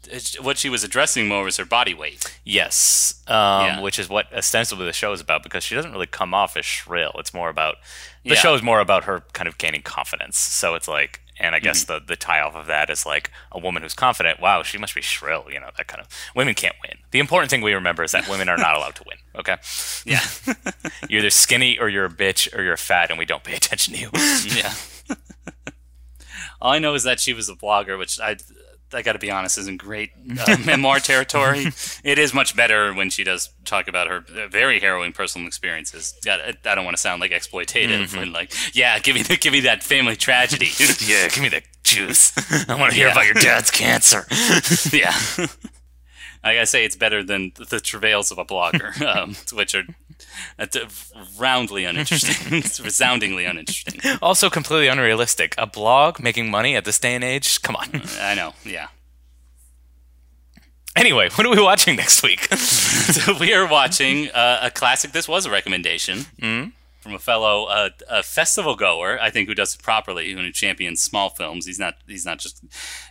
[0.08, 2.24] it's, what she was addressing more was her body weight.
[2.44, 3.80] Yes, um, Yeah.
[3.80, 6.64] which is what ostensibly the show is about because she doesn't really come off as
[6.64, 7.12] shrill.
[7.18, 7.76] It's more about
[8.24, 8.34] the Yeah.
[8.36, 10.36] show is more about her kind of gaining confidence.
[10.38, 12.06] So it's like, and I guess Mm-hmm.
[12.06, 14.40] the the tie off of that is like a woman who's confident.
[14.40, 15.46] Wow, she must be shrill.
[15.48, 16.98] You know that kind of women can't win.
[17.12, 19.16] The important thing we remember is that women are not allowed to win.
[19.36, 19.56] Okay,
[20.04, 20.20] Yeah.
[21.08, 23.94] you're either skinny or you're a bitch or you're fat, and we don't pay attention
[23.94, 24.10] to you.
[24.56, 24.74] yeah.
[26.60, 28.36] All I know is that she was a blogger, which I.
[28.92, 30.10] I got to be honest, isn't great
[30.48, 31.66] uh, memoir territory.
[32.02, 36.12] It is much better when she does talk about her uh, very harrowing personal experiences.
[36.24, 39.52] God, I don't want to sound like exploitative and like, yeah, give me the, give
[39.52, 40.66] me that family tragedy.
[41.06, 42.32] yeah, give me the juice.
[42.68, 43.12] I want to hear Yeah.
[43.12, 44.26] about your dad's cancer.
[44.92, 45.14] yeah.
[46.42, 49.84] I gotta say, it's better than the travails of a blogger, um, which are
[50.58, 50.66] uh,
[51.38, 54.00] roundly uninteresting, resoundingly uninteresting.
[54.22, 55.54] also completely unrealistic.
[55.58, 57.62] A blog making money at this day and age?
[57.62, 58.02] Come on.
[58.20, 58.88] I know, yeah.
[60.96, 62.48] Anyway, what are we watching next week?
[63.10, 65.10] So we are watching uh, a classic.
[65.12, 66.26] This was a recommendation.
[67.00, 71.00] From a fellow uh, a festival goer, I think, who does it properly, who champions
[71.02, 71.66] small films.
[71.66, 72.62] He's not he's not just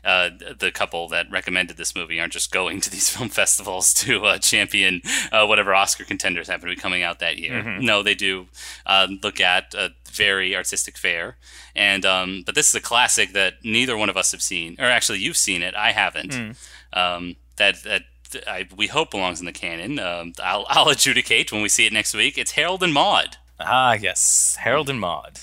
[0.06, 0.30] uh,
[0.60, 4.38] the couple that recommended this movie aren't just going to these film festivals to uh,
[4.38, 7.64] champion uh, whatever Oscar contenders happen to be coming out that year.
[7.64, 7.82] Mhm.
[7.82, 8.48] No, they do
[8.86, 11.38] uh, look at a very artistic fare,
[11.76, 14.86] and um, but this is a classic that neither one of us have seen, or
[14.86, 16.32] actually you've seen it, I haven't.
[16.32, 16.56] Mm.
[16.94, 18.04] Um, that that.
[18.46, 19.98] I, we hope belongs in the canon.
[19.98, 22.38] Um, I'll, I'll adjudicate when we see it next week.
[22.38, 23.38] It's Harold and Maude.
[23.60, 25.40] Ah, yes, Harold and Maude.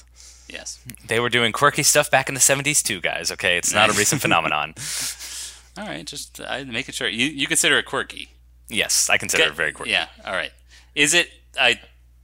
[0.48, 0.78] Yes.
[1.06, 3.58] They were doing quirky stuff back in the 70s too, guys, okay?
[3.58, 4.74] It's not a recent phenomenon.
[5.78, 8.30] All right, just uh, making sure you you consider it quirky.
[8.68, 9.90] Yes, I consider it very quirky.
[9.90, 10.06] Yeah.
[10.24, 10.52] All right.
[10.94, 11.28] Is it?
[11.60, 11.78] I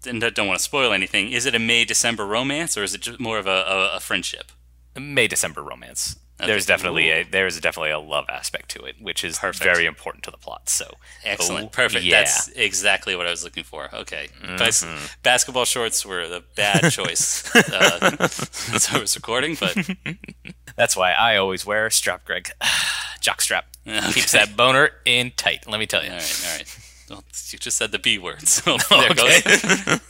[0.06, 1.30] and don't want to spoil anything.
[1.30, 4.00] Is it a May December romance or is it just more of a, a, a
[4.00, 4.50] friendship?
[4.98, 6.16] May December romance.
[6.42, 6.50] Okay.
[6.50, 7.14] There's definitely Ooh.
[7.14, 9.62] a there's definitely a love aspect to it, which is Perfect.
[9.62, 10.68] very important to the plot.
[10.68, 10.90] So
[11.24, 11.66] Excellent.
[11.66, 12.04] oh, Perfect.
[12.04, 12.18] Yeah.
[12.20, 13.88] That's exactly what I was looking for.
[13.94, 14.28] Okay.
[14.58, 15.16] Bas- Mhm.
[15.22, 17.48] basketball shorts were the bad choice.
[17.54, 19.76] uh, that's how I was recording, but
[20.76, 22.50] That's why I always wear strap, Greg.
[23.20, 24.12] Jock strap Okay.
[24.12, 25.68] keeps that boner in tight.
[25.68, 26.10] Let me tell you.
[26.10, 26.78] all right, all right.
[27.10, 29.40] Well, you just said the B word, so there Okay.
[29.42, 30.00] goes.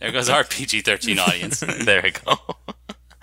[0.00, 1.60] there goes our PG-13 audience.
[1.60, 2.36] there we go.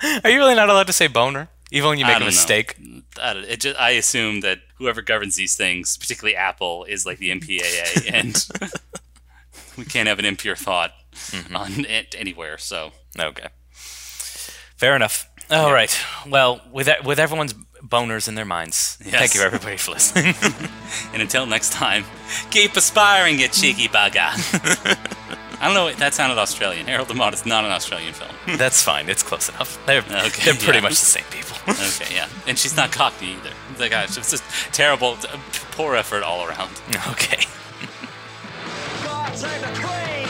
[0.24, 2.76] Are you really not allowed to say boner, even when you make a mistake?
[3.22, 8.10] I, just, I assume that whoever governs these things, particularly Apple, is like the MPAA,
[8.14, 8.48] and
[9.78, 10.92] we can't have an impure thought
[11.32, 11.56] Mm-hmm.
[11.56, 12.58] on it anywhere.
[12.58, 13.48] So Okay.
[14.78, 15.28] Fair enough.
[15.52, 15.94] All right.
[16.28, 19.16] Well, with with everyone's boners in their minds, Yes.
[19.16, 20.36] thank you everybody for listening.
[21.12, 22.06] And until next time,
[22.52, 24.30] keep aspiring, you cheeky bugger.
[25.62, 25.92] I don't know.
[25.94, 26.88] That sounded Australian.
[26.88, 28.32] Harold the Maude is not an Australian film.
[28.58, 29.10] That's fine.
[29.10, 29.78] It's close enough.
[29.86, 30.82] They're Okay, they're pretty yeah.
[30.82, 31.56] much the same people.
[31.70, 32.28] Okay, yeah.
[32.48, 33.52] And she's not Cockney either.
[33.78, 34.44] The gosh, it's just
[34.74, 35.18] terrible,
[35.72, 36.72] poor effort all around.
[37.10, 37.44] okay.
[39.04, 40.28] God save the Queen!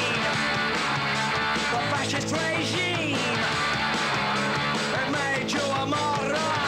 [1.71, 3.15] The fascist regime
[4.91, 6.58] that made you a moron!